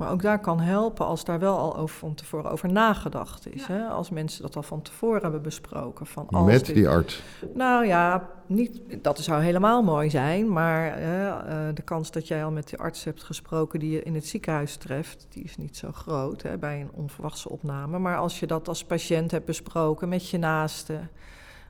Maar 0.00 0.10
ook 0.10 0.22
daar 0.22 0.40
kan 0.40 0.60
helpen 0.60 1.06
als 1.06 1.24
daar 1.24 1.38
wel 1.38 1.58
al 1.58 1.76
over 1.76 1.96
van 1.96 2.14
tevoren 2.14 2.50
over 2.50 2.72
nagedacht 2.72 3.54
is. 3.54 3.66
Hè? 3.66 3.86
Als 3.86 4.10
mensen 4.10 4.42
dat 4.42 4.56
al 4.56 4.62
van 4.62 4.82
tevoren 4.82 5.22
hebben 5.22 5.42
besproken. 5.42 6.06
Van 6.06 6.28
als 6.28 6.46
Met 6.46 6.66
die 6.66 6.88
arts? 6.88 7.22
Nou 7.54 7.86
ja, 7.86 8.28
niet, 8.46 8.80
dat 9.02 9.18
zou 9.18 9.42
helemaal 9.42 9.82
mooi 9.82 10.10
zijn. 10.10 10.52
Maar 10.52 11.00
uh, 11.00 11.36
de 11.74 11.82
kans 11.82 12.10
dat 12.10 12.28
jij 12.28 12.44
al 12.44 12.50
met 12.50 12.68
die 12.68 12.78
arts 12.78 13.04
hebt 13.04 13.22
gesproken 13.22 13.80
die 13.80 13.90
je 13.90 14.02
in 14.02 14.14
het 14.14 14.26
ziekenhuis 14.26 14.76
treft, 14.76 15.26
die 15.28 15.42
is 15.42 15.56
niet 15.56 15.76
zo 15.76 15.92
groot 15.92 16.42
hè, 16.42 16.58
bij 16.58 16.80
een 16.80 16.90
onverwachte 16.92 17.48
opname. 17.48 17.98
Maar 17.98 18.16
als 18.16 18.40
je 18.40 18.46
dat 18.46 18.68
als 18.68 18.84
patiënt 18.84 19.30
hebt 19.30 19.46
besproken 19.46 20.08
met 20.08 20.28
je 20.28 20.38
naaste, 20.38 21.00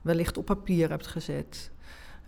wellicht 0.03 0.39
op 0.39 0.45
papier 0.45 0.89
hebt 0.89 1.07
gezet 1.07 1.71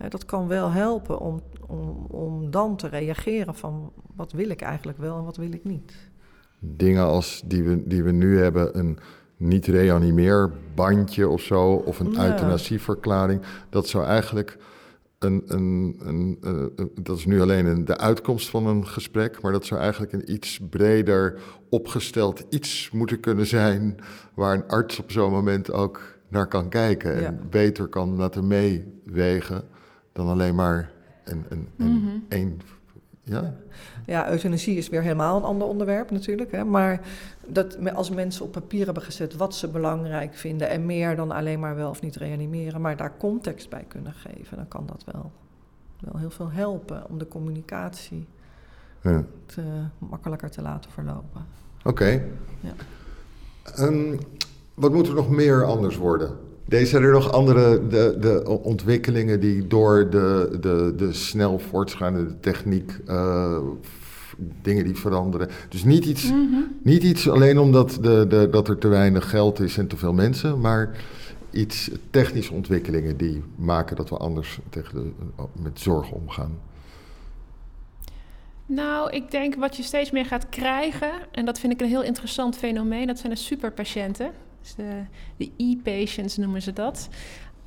dat 0.09 0.25
kan 0.25 0.47
wel 0.47 0.71
helpen 0.71 1.19
om, 1.19 1.41
om, 1.67 2.05
om 2.09 2.51
dan 2.51 2.75
te 2.75 2.87
reageren 2.87 3.55
van 3.55 3.91
wat 4.15 4.31
wil 4.31 4.49
ik 4.49 4.61
eigenlijk 4.61 4.97
wel 4.97 5.17
en 5.17 5.23
wat 5.23 5.37
wil 5.37 5.51
ik 5.51 5.63
niet. 5.63 5.93
Dingen 6.59 7.03
als 7.03 7.43
die 7.45 7.63
we, 7.63 7.87
die 7.87 8.03
we 8.03 8.11
nu 8.11 8.39
hebben, 8.39 8.79
een 8.79 8.97
niet 9.37 9.65
reanimeerbandje 9.65 11.27
of 11.27 11.41
zo, 11.41 11.73
of 11.73 11.99
een 11.99 12.11
ja. 12.11 12.31
euthanasieverklaring, 12.31 13.41
dat 13.69 13.87
zou 13.87 14.05
eigenlijk 14.05 14.57
een, 15.19 15.43
een, 15.47 15.95
een, 15.99 16.37
uh, 16.41 16.85
dat 17.01 17.17
is 17.17 17.25
nu 17.25 17.41
alleen 17.41 17.65
een, 17.65 17.85
de 17.85 17.97
uitkomst 17.97 18.49
van 18.49 18.67
een 18.67 18.87
gesprek, 18.87 19.41
maar 19.41 19.51
dat 19.51 19.65
zou 19.65 19.81
eigenlijk 19.81 20.13
een 20.13 20.31
iets 20.31 20.59
breder 20.69 21.39
opgesteld 21.69 22.43
iets 22.49 22.91
moeten 22.91 23.19
kunnen 23.19 23.45
zijn, 23.45 23.95
waar 24.33 24.53
een 24.53 24.67
arts 24.67 24.99
op 24.99 25.11
zo'n 25.11 25.31
moment 25.31 25.71
ook 25.71 26.01
naar 26.27 26.47
kan 26.47 26.69
kijken 26.69 27.25
en 27.25 27.39
beter 27.49 27.87
kan 27.87 28.15
laten 28.15 28.47
meewegen 28.47 29.63
dan 30.13 30.27
alleen 30.27 30.55
maar 30.55 30.91
een, 31.23 31.45
een, 31.49 31.67
een, 31.77 32.25
een 32.29 32.61
ja? 33.23 33.53
ja, 34.05 34.29
euthanasie 34.29 34.77
is 34.77 34.89
weer 34.89 35.01
helemaal 35.01 35.37
een 35.37 35.43
ander 35.43 35.67
onderwerp 35.67 36.11
natuurlijk. 36.11 36.51
Hè? 36.51 36.63
Maar 36.63 37.01
dat 37.47 37.93
als 37.93 38.09
mensen 38.09 38.45
op 38.45 38.51
papier 38.51 38.85
hebben 38.85 39.03
gezet 39.03 39.35
wat 39.35 39.55
ze 39.55 39.67
belangrijk 39.67 40.33
vinden 40.33 40.69
en 40.69 40.85
meer 40.85 41.15
dan 41.15 41.31
alleen 41.31 41.59
maar 41.59 41.75
wel 41.75 41.89
of 41.89 42.01
niet 42.01 42.15
reanimeren, 42.15 42.81
maar 42.81 42.97
daar 42.97 43.17
context 43.17 43.69
bij 43.69 43.85
kunnen 43.87 44.13
geven, 44.13 44.57
dan 44.57 44.67
kan 44.67 44.85
dat 44.85 45.03
wel, 45.11 45.31
wel 45.99 46.19
heel 46.19 46.29
veel 46.29 46.51
helpen 46.51 47.09
om 47.09 47.17
de 47.17 47.27
communicatie 47.27 48.27
ja. 49.01 49.23
te, 49.45 49.61
makkelijker 49.97 50.49
te 50.49 50.61
laten 50.61 50.91
verlopen. 50.91 51.45
Oké. 51.83 52.21
Ja. 52.59 52.73
Um, 53.79 54.19
wat 54.73 54.93
moet 54.93 55.07
er 55.07 55.13
nog 55.13 55.29
meer 55.29 55.65
anders 55.65 55.97
worden? 55.97 56.37
Deze 56.65 56.85
zijn 56.85 57.03
er 57.03 57.11
nog 57.11 57.31
andere 57.31 57.87
de, 57.87 58.17
de 58.19 58.59
ontwikkelingen 58.63 59.39
die 59.39 59.67
door 59.67 60.09
de, 60.09 60.57
de, 60.61 60.93
de 60.97 61.13
snel 61.13 61.59
voortschrijdende 61.59 62.39
techniek 62.39 62.99
uh, 63.07 63.57
dingen 64.61 64.83
die 64.83 64.95
veranderen. 64.95 65.49
Dus 65.69 65.83
niet 65.83 66.05
iets, 66.05 66.23
mhm. 66.23 66.61
niet 66.81 67.03
iets 67.03 67.29
alleen 67.29 67.57
omdat 67.59 67.97
de, 68.01 68.25
de, 68.29 68.47
dat 68.51 68.67
er 68.67 68.77
te 68.77 68.87
weinig 68.87 69.29
geld 69.29 69.59
is 69.59 69.77
en 69.77 69.87
te 69.87 69.97
veel 69.97 70.13
mensen, 70.13 70.59
maar 70.59 70.97
iets 71.51 71.89
technische 72.09 72.53
ontwikkelingen 72.53 73.17
die 73.17 73.43
maken 73.55 73.95
dat 73.95 74.09
we 74.09 74.17
anders 74.17 74.59
tegen 74.69 74.93
de, 74.93 75.43
met 75.61 75.79
zorg 75.79 76.11
omgaan. 76.11 76.59
Nou, 78.65 79.09
ik 79.09 79.31
denk 79.31 79.55
wat 79.55 79.77
je 79.77 79.83
steeds 79.83 80.11
meer 80.11 80.25
gaat 80.25 80.49
krijgen, 80.49 81.11
en 81.31 81.45
dat 81.45 81.59
vind 81.59 81.73
ik 81.73 81.81
een 81.81 81.87
heel 81.87 82.03
interessant 82.03 82.57
fenomeen, 82.57 83.07
dat 83.07 83.19
zijn 83.19 83.33
de 83.33 83.39
superpatiënten. 83.39 84.31
Dus 84.63 84.75
de, 85.37 85.51
e-patients 85.57 86.37
noemen 86.37 86.61
ze 86.61 86.73
dat. 86.73 87.09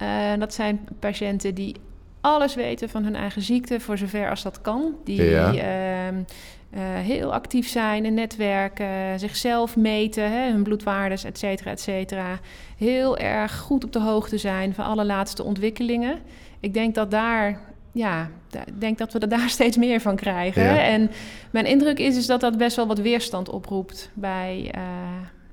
Uh, 0.02 0.32
dat 0.38 0.54
zijn 0.54 0.88
patiënten 1.00 1.54
die 1.54 1.76
alles 2.20 2.54
weten 2.54 2.88
van 2.88 3.04
hun 3.04 3.16
eigen 3.16 3.42
ziekte, 3.42 3.80
voor 3.80 3.98
zover 3.98 4.30
als 4.30 4.42
dat 4.42 4.60
kan. 4.60 4.94
Die 5.04 5.22
ja. 5.22 5.52
uh, 5.52 6.80
heel 6.80 7.32
actief 7.32 7.68
zijn 7.68 8.04
in 8.04 8.14
netwerken, 8.14 9.18
zichzelf 9.18 9.76
meten, 9.76 10.30
hè, 10.30 10.50
hun 10.50 10.62
bloedwaardes, 10.62 11.24
et 11.24 11.38
cetera, 11.38 11.70
et 11.70 11.80
cetera. 11.80 12.38
Heel 12.76 13.18
erg 13.18 13.58
goed 13.58 13.84
op 13.84 13.92
de 13.92 14.00
hoogte 14.00 14.38
zijn 14.38 14.74
van 14.74 14.84
alle 14.84 15.04
laatste 15.04 15.42
ontwikkelingen. 15.42 16.18
Ik 16.60 16.74
denk 16.74 16.94
dat 16.94 17.10
daar 17.10 17.60
ja, 17.96 18.30
ik 18.66 18.80
denk 18.80 18.98
dat 18.98 19.12
we 19.12 19.18
er 19.18 19.28
daar 19.38 19.50
steeds 19.50 19.76
meer 19.76 20.00
van 20.00 20.16
krijgen. 20.16 20.62
Ja. 20.62 20.82
En 20.82 21.10
mijn 21.50 21.66
indruk 21.66 21.98
is, 21.98 22.16
is 22.16 22.26
dat 22.26 22.40
dat 22.40 22.58
best 22.58 22.76
wel 22.76 22.86
wat 22.86 22.98
weerstand 22.98 23.48
oproept 23.48 24.10
bij, 24.14 24.72
uh, 24.76 24.82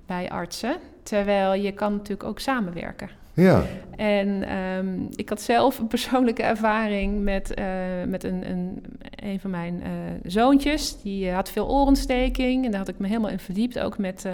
bij 0.06 0.30
artsen. 0.30 0.76
Terwijl 1.04 1.54
je 1.54 1.72
kan 1.72 1.92
natuurlijk 1.92 2.24
ook 2.24 2.40
samenwerken. 2.40 3.10
Ja. 3.34 3.64
En 3.96 4.44
ehm, 4.44 5.06
ik 5.16 5.30
had 5.30 5.42
zelf 5.42 5.80
een 5.80 5.88
persoonlijke 5.88 6.44
ervaring 6.44 7.24
met, 7.24 7.60
uh, 7.60 7.66
met 8.08 8.24
een, 8.24 8.50
een, 8.50 8.84
een 9.16 9.40
van 9.40 9.50
mijn 9.50 9.82
uh, 9.82 9.90
zoontjes. 10.24 11.02
Die 11.02 11.32
had 11.32 11.50
veel 11.50 11.70
orensteking 11.70 12.66
en 12.66 12.72
daar 12.72 12.80
had 12.80 12.90
ik 12.90 13.00
me 13.00 13.08
helemaal 13.08 13.30
in 13.30 13.40
verdiept. 13.40 13.80
Ook 13.80 13.98
met 13.98 14.24
uh, 14.26 14.34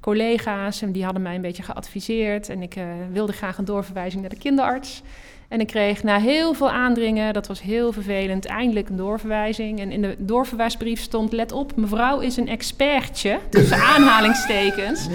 collega's 0.00 0.82
en 0.82 0.92
die 0.92 1.04
hadden 1.04 1.22
mij 1.22 1.34
een 1.34 1.40
beetje 1.40 1.62
geadviseerd. 1.62 2.48
En 2.48 2.62
ik 2.62 2.78
wilde 3.12 3.32
graag 3.32 3.58
een 3.58 3.64
doorverwijzing 3.64 4.20
naar 4.20 4.30
de 4.30 4.38
kinderarts. 4.38 5.02
En 5.48 5.60
ik 5.60 5.66
kreeg 5.66 6.02
na 6.02 6.18
heel 6.18 6.54
veel 6.54 6.70
aandringen, 6.70 7.32
dat 7.32 7.46
was 7.46 7.62
heel 7.62 7.92
vervelend, 7.92 8.46
eindelijk 8.46 8.88
een 8.88 8.96
doorverwijzing. 8.96 9.80
En 9.80 9.90
in 9.90 10.02
de 10.02 10.14
doorverwijsbrief 10.18 11.00
stond, 11.00 11.32
let 11.32 11.52
op, 11.52 11.76
mevrouw 11.76 12.20
is 12.20 12.36
een 12.36 12.48
expertje, 12.48 13.38
tussen 13.50 13.78
aanhalingstekens. 13.94 15.08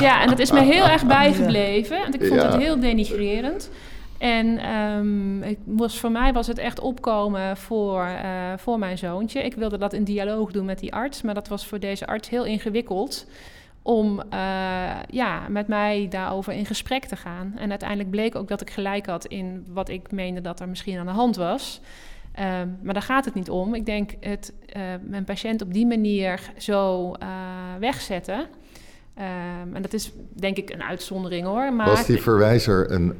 Ja. 0.00 0.22
en 0.22 0.28
dat 0.28 0.38
is 0.38 0.52
me 0.52 0.60
heel 0.60 0.88
erg 0.88 1.06
bijgebleven. 1.06 2.04
En 2.04 2.12
ik 2.12 2.26
vond 2.26 2.42
het 2.42 2.56
heel 2.56 2.80
denigrerend. 2.80 3.70
En 4.18 4.74
um, 4.74 5.42
ik 5.42 5.58
was, 5.64 5.98
voor 5.98 6.10
mij 6.10 6.32
was 6.32 6.46
het 6.46 6.58
echt 6.58 6.80
opkomen 6.80 7.56
voor, 7.56 8.06
uh, 8.06 8.52
voor 8.56 8.78
mijn 8.78 8.98
zoontje. 8.98 9.42
Ik 9.42 9.54
wilde 9.54 9.78
dat 9.78 9.92
in 9.92 10.04
dialoog 10.04 10.50
doen 10.50 10.64
met 10.64 10.78
die 10.78 10.94
arts, 10.94 11.22
maar 11.22 11.34
dat 11.34 11.48
was 11.48 11.66
voor 11.66 11.78
deze 11.78 12.06
arts 12.06 12.28
heel 12.28 12.44
ingewikkeld 12.44 13.26
om 13.82 14.22
uh, 14.32 14.90
ja, 15.08 15.48
met 15.48 15.68
mij 15.68 16.06
daarover 16.10 16.52
in 16.52 16.66
gesprek 16.66 17.04
te 17.04 17.16
gaan. 17.16 17.52
En 17.56 17.70
uiteindelijk 17.70 18.10
bleek 18.10 18.34
ook 18.34 18.48
dat 18.48 18.60
ik 18.60 18.70
gelijk 18.70 19.06
had 19.06 19.26
in 19.26 19.66
wat 19.68 19.88
ik 19.88 20.12
meende 20.12 20.40
dat 20.40 20.60
er 20.60 20.68
misschien 20.68 20.98
aan 20.98 21.06
de 21.06 21.12
hand 21.12 21.36
was. 21.36 21.80
Um, 22.38 22.78
maar 22.82 22.94
daar 22.94 23.02
gaat 23.02 23.24
het 23.24 23.34
niet 23.34 23.50
om. 23.50 23.74
Ik 23.74 23.86
denk 23.86 24.14
het 24.20 24.52
uh, 24.76 24.82
mijn 25.02 25.24
patiënt 25.24 25.62
op 25.62 25.72
die 25.72 25.86
manier 25.86 26.52
zo 26.56 27.08
uh, 27.22 27.28
wegzetten. 27.78 28.46
Um, 29.20 29.74
en 29.74 29.82
dat 29.82 29.92
is 29.92 30.12
denk 30.32 30.56
ik 30.56 30.70
een 30.70 30.82
uitzondering 30.82 31.46
hoor. 31.46 31.72
Maar 31.72 31.86
was 31.86 32.06
die 32.06 32.22
verwijzer 32.22 32.90
een, 32.90 33.14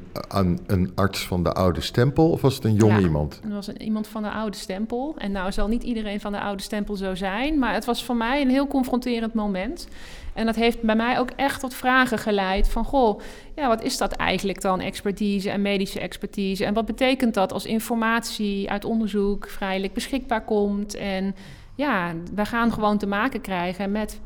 een 0.67 0.93
arts 0.95 1.27
van 1.27 1.43
de 1.43 1.53
oude 1.53 1.81
stempel 1.81 2.31
of 2.31 2.41
was 2.41 2.55
het 2.55 2.65
een 2.65 2.75
jong 2.75 2.93
ja, 2.93 2.99
iemand? 2.99 3.41
Het 3.43 3.53
was 3.53 3.67
een, 3.67 3.83
iemand 3.83 4.07
van 4.07 4.23
de 4.23 4.31
oude 4.31 4.57
stempel. 4.57 5.15
En 5.19 5.33
nou 5.33 5.53
zal 5.53 5.69
niet 5.69 5.83
iedereen 5.83 6.21
van 6.21 6.33
de 6.33 6.41
oude 6.41 6.63
stempel 6.63 6.97
zo 6.97 7.15
zijn. 7.15 7.59
Maar 7.59 7.75
het 7.75 7.85
was 7.85 8.05
voor 8.05 8.17
mij 8.17 8.41
een 8.41 8.51
heel 8.51 8.67
confronterend 8.67 9.35
moment. 9.35 9.89
En 10.35 10.47
dat 10.47 10.57
heeft 10.57 10.83
bij 10.83 10.97
mij 10.97 11.19
ook 11.19 11.31
echt 11.37 11.61
tot 11.61 11.75
vragen 11.75 12.19
geleid 12.19 12.69
van... 12.69 12.85
goh, 12.85 13.21
ja, 13.55 13.69
wat 13.69 13.83
is 13.83 13.99
dat 13.99 14.13
eigenlijk 14.13 14.61
dan, 14.61 14.81
expertise 14.81 15.51
en 15.51 15.63
medische 15.63 16.01
expertise? 16.01 16.65
En 16.65 16.75
wat 16.75 16.87
betekent 16.87 17.35
dat 17.35 17.53
als 17.53 17.67
informatie 17.67 18.71
uit 18.71 18.85
onderzoek 18.85 19.49
vrijelijk 19.49 19.93
beschikbaar 19.93 20.45
komt? 20.45 20.95
En 20.95 21.35
ja, 21.75 22.15
we 22.35 22.45
gaan 22.45 22.73
gewoon 22.73 22.99
te 22.99 23.07
maken 23.07 23.41
krijgen 23.41 23.93
met 23.93 24.21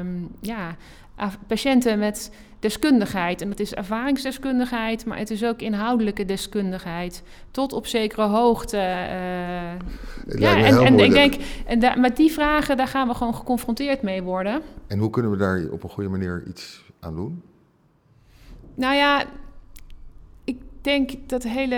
um, 0.00 0.28
ja, 0.40 0.76
patiënten 1.46 1.98
met 1.98 2.30
deskundigheid. 2.58 3.42
En 3.42 3.48
dat 3.48 3.60
is 3.60 3.74
ervaringsdeskundigheid, 3.74 5.04
maar 5.06 5.18
het 5.18 5.30
is 5.30 5.44
ook 5.44 5.60
inhoudelijke 5.60 6.24
deskundigheid. 6.24 7.22
Tot 7.50 7.72
op 7.72 7.86
zekere 7.86 8.26
hoogte. 8.26 8.76
Uh, 8.76 10.40
ja, 10.40 10.56
en, 10.56 10.78
en 10.78 10.98
ik 10.98 11.12
denk, 11.12 11.34
en 11.66 12.00
met 12.00 12.16
die 12.16 12.32
vragen, 12.32 12.76
daar 12.76 12.88
gaan 12.88 13.08
we 13.08 13.14
gewoon 13.14 13.34
geconfronteerd 13.34 14.02
mee 14.02 14.22
worden. 14.22 14.62
En 14.86 14.98
hoe 14.98 15.10
kunnen 15.10 15.30
we 15.30 15.36
daar 15.36 15.68
op 15.70 15.82
een 15.82 15.90
goede 15.90 16.08
manier 16.08 16.42
iets 16.48 16.84
aan 17.00 17.16
doen? 17.16 17.42
Nou 18.74 18.94
ja, 18.94 19.24
ik 20.44 20.58
denk 20.80 21.10
dat 21.26 21.42
hele 21.42 21.76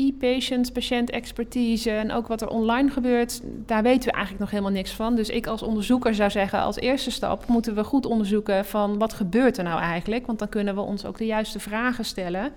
e-patient, 0.00 0.72
patiëntexpertise 0.72 1.90
en 1.90 2.12
ook 2.12 2.26
wat 2.26 2.40
er 2.40 2.48
online 2.48 2.90
gebeurt, 2.90 3.40
daar 3.66 3.82
weten 3.82 4.04
we 4.04 4.10
eigenlijk 4.10 4.40
nog 4.40 4.50
helemaal 4.50 4.72
niks 4.72 4.92
van. 4.92 5.14
Dus 5.14 5.28
ik 5.28 5.46
als 5.46 5.62
onderzoeker 5.62 6.14
zou 6.14 6.30
zeggen, 6.30 6.60
als 6.60 6.76
eerste 6.76 7.10
stap 7.10 7.46
moeten 7.46 7.74
we 7.74 7.84
goed 7.84 8.06
onderzoeken 8.06 8.64
van 8.64 8.98
wat 8.98 9.12
gebeurt 9.12 9.58
er 9.58 9.64
nou 9.64 9.80
eigenlijk, 9.80 10.26
want 10.26 10.38
dan 10.38 10.48
kunnen 10.48 10.74
we 10.74 10.80
ons 10.80 11.04
ook 11.04 11.18
de 11.18 11.26
juiste 11.26 11.60
vragen 11.60 12.04
stellen. 12.04 12.52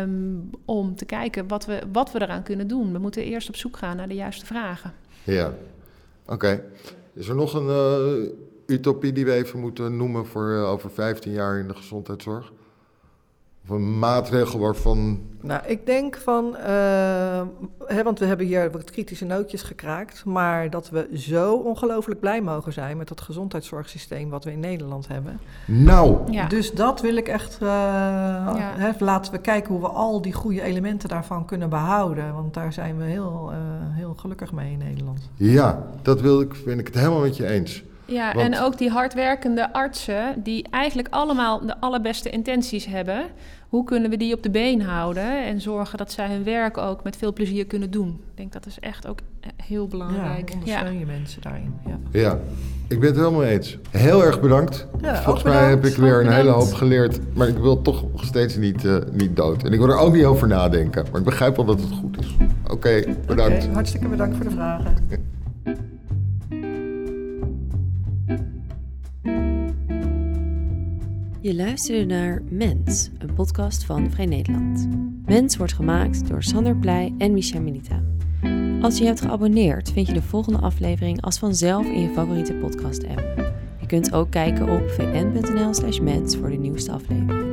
Um, 0.00 0.50
om 0.64 0.96
te 0.96 1.04
kijken 1.04 1.48
wat 1.48 1.66
we, 1.66 1.82
wat 1.92 2.12
we 2.12 2.22
eraan 2.22 2.42
kunnen 2.42 2.66
doen. 2.66 2.92
We 2.92 2.98
moeten 2.98 3.24
eerst 3.24 3.48
op 3.48 3.56
zoek 3.56 3.76
gaan 3.76 3.96
naar 3.96 4.08
de 4.08 4.14
juiste 4.14 4.46
vragen. 4.46 4.92
Ja, 5.22 5.52
oké. 6.26 6.62
Is 7.14 7.28
er 7.28 7.34
nog 7.34 7.54
een 7.54 7.66
uh, 7.66 8.30
utopie 8.66 9.12
die 9.12 9.24
we 9.24 9.32
even 9.32 9.60
moeten 9.60 9.96
noemen 9.96 10.26
voor 10.26 10.50
uh, 10.50 10.70
over 10.70 10.90
15 10.90 11.32
jaar 11.32 11.58
in 11.58 11.68
de 11.68 11.74
gezondheidszorg? 11.74 12.52
Of 13.68 13.70
een 13.70 13.98
maatregel 13.98 14.58
waarvan. 14.58 15.20
Nou, 15.40 15.60
ik 15.66 15.86
denk 15.86 16.16
van. 16.16 16.56
Uh, 16.58 16.62
hè, 17.86 18.02
want 18.02 18.18
we 18.18 18.24
hebben 18.24 18.46
hier 18.46 18.70
wat 18.70 18.90
kritische 18.90 19.24
nootjes 19.24 19.62
gekraakt. 19.62 20.24
Maar 20.24 20.70
dat 20.70 20.90
we 20.90 21.08
zo 21.12 21.54
ongelooflijk 21.54 22.20
blij 22.20 22.42
mogen 22.42 22.72
zijn 22.72 22.96
met 22.96 23.08
dat 23.08 23.20
gezondheidszorgsysteem 23.20 24.30
wat 24.30 24.44
we 24.44 24.52
in 24.52 24.60
Nederland 24.60 25.08
hebben. 25.08 25.40
Nou. 25.66 26.32
Ja. 26.32 26.46
Dus 26.46 26.72
dat 26.72 27.00
wil 27.00 27.16
ik 27.16 27.28
echt. 27.28 27.58
Uh, 27.62 27.68
ja. 27.68 28.72
hè, 28.76 28.90
laten 28.98 29.32
we 29.32 29.38
kijken 29.38 29.72
hoe 29.72 29.80
we 29.80 29.88
al 29.88 30.22
die 30.22 30.32
goede 30.32 30.62
elementen 30.62 31.08
daarvan 31.08 31.44
kunnen 31.44 31.68
behouden. 31.68 32.34
Want 32.34 32.54
daar 32.54 32.72
zijn 32.72 32.98
we 32.98 33.04
heel, 33.04 33.50
uh, 33.52 33.58
heel 33.96 34.14
gelukkig 34.14 34.52
mee 34.52 34.72
in 34.72 34.78
Nederland. 34.78 35.30
Ja, 35.34 35.86
dat 36.02 36.20
wil 36.20 36.40
ik, 36.40 36.54
ben 36.64 36.78
ik 36.78 36.86
het 36.86 36.96
helemaal 36.96 37.20
met 37.20 37.36
je 37.36 37.46
eens. 37.46 37.84
Ja, 38.06 38.32
Want... 38.34 38.54
en 38.54 38.60
ook 38.60 38.78
die 38.78 38.90
hardwerkende 38.90 39.72
artsen, 39.72 40.42
die 40.42 40.66
eigenlijk 40.70 41.08
allemaal 41.10 41.66
de 41.66 41.80
allerbeste 41.80 42.30
intenties 42.30 42.86
hebben. 42.86 43.24
Hoe 43.68 43.84
kunnen 43.84 44.10
we 44.10 44.16
die 44.16 44.34
op 44.34 44.42
de 44.42 44.50
been 44.50 44.80
houden 44.82 45.44
en 45.44 45.60
zorgen 45.60 45.98
dat 45.98 46.12
zij 46.12 46.28
hun 46.28 46.44
werk 46.44 46.78
ook 46.78 47.02
met 47.02 47.16
veel 47.16 47.32
plezier 47.32 47.66
kunnen 47.66 47.90
doen? 47.90 48.08
Ik 48.08 48.36
denk 48.36 48.52
dat 48.52 48.66
is 48.66 48.78
echt 48.80 49.06
ook 49.06 49.18
heel 49.62 49.86
belangrijk. 49.86 50.48
Ja, 50.48 50.54
ondersteun 50.54 50.98
je 50.98 51.06
mensen 51.06 51.42
daarin. 51.42 51.74
Ja. 51.86 52.20
ja, 52.20 52.38
ik 52.88 53.00
ben 53.00 53.08
het 53.08 53.18
helemaal 53.18 53.44
eens. 53.44 53.78
Heel 53.90 54.24
erg 54.24 54.40
bedankt. 54.40 54.86
Ja, 55.00 55.22
Volgens 55.22 55.44
mij 55.44 55.68
heb 55.68 55.84
ik 55.84 55.96
weer 55.96 56.20
een 56.20 56.32
hele 56.32 56.50
hoop 56.50 56.72
geleerd, 56.72 57.20
maar 57.34 57.48
ik 57.48 57.56
wil 57.56 57.82
toch 57.82 58.02
nog 58.12 58.24
steeds 58.24 58.56
niet, 58.56 58.84
uh, 58.84 58.96
niet 59.12 59.36
dood. 59.36 59.62
En 59.62 59.72
ik 59.72 59.78
wil 59.78 59.88
er 59.88 59.98
ook 59.98 60.12
niet 60.12 60.24
over 60.24 60.48
nadenken, 60.48 61.06
maar 61.10 61.20
ik 61.20 61.26
begrijp 61.26 61.56
wel 61.56 61.64
dat 61.64 61.80
het 61.80 61.92
goed 61.92 62.18
is. 62.18 62.36
Oké, 62.64 62.72
okay, 62.72 63.16
bedankt. 63.26 63.62
Okay, 63.62 63.74
hartstikke 63.74 64.08
bedankt 64.08 64.36
voor 64.36 64.44
de 64.44 64.50
vragen. 64.50 64.94
Je 71.44 71.54
luisterde 71.54 72.04
naar 72.04 72.42
Mens, 72.50 73.10
een 73.18 73.34
podcast 73.34 73.84
van 73.84 74.10
Vrij 74.10 74.26
Nederland. 74.26 74.88
Mens 75.26 75.56
wordt 75.56 75.72
gemaakt 75.72 76.28
door 76.28 76.42
Sander 76.42 76.76
Pleij 76.76 77.14
en 77.18 77.32
Micha 77.32 77.60
Milita. 77.60 78.02
Als 78.80 78.98
je 78.98 79.04
hebt 79.04 79.20
geabonneerd, 79.20 79.92
vind 79.92 80.06
je 80.06 80.12
de 80.12 80.22
volgende 80.22 80.58
aflevering 80.58 81.22
als 81.22 81.38
vanzelf 81.38 81.86
in 81.86 82.00
je 82.00 82.08
favoriete 82.08 82.54
podcast-app. 82.54 83.52
Je 83.80 83.86
kunt 83.86 84.12
ook 84.12 84.30
kijken 84.30 84.68
op 84.68 84.90
vn.nl/mens 84.90 86.36
voor 86.36 86.50
de 86.50 86.56
nieuwste 86.56 86.92
aflevering. 86.92 87.43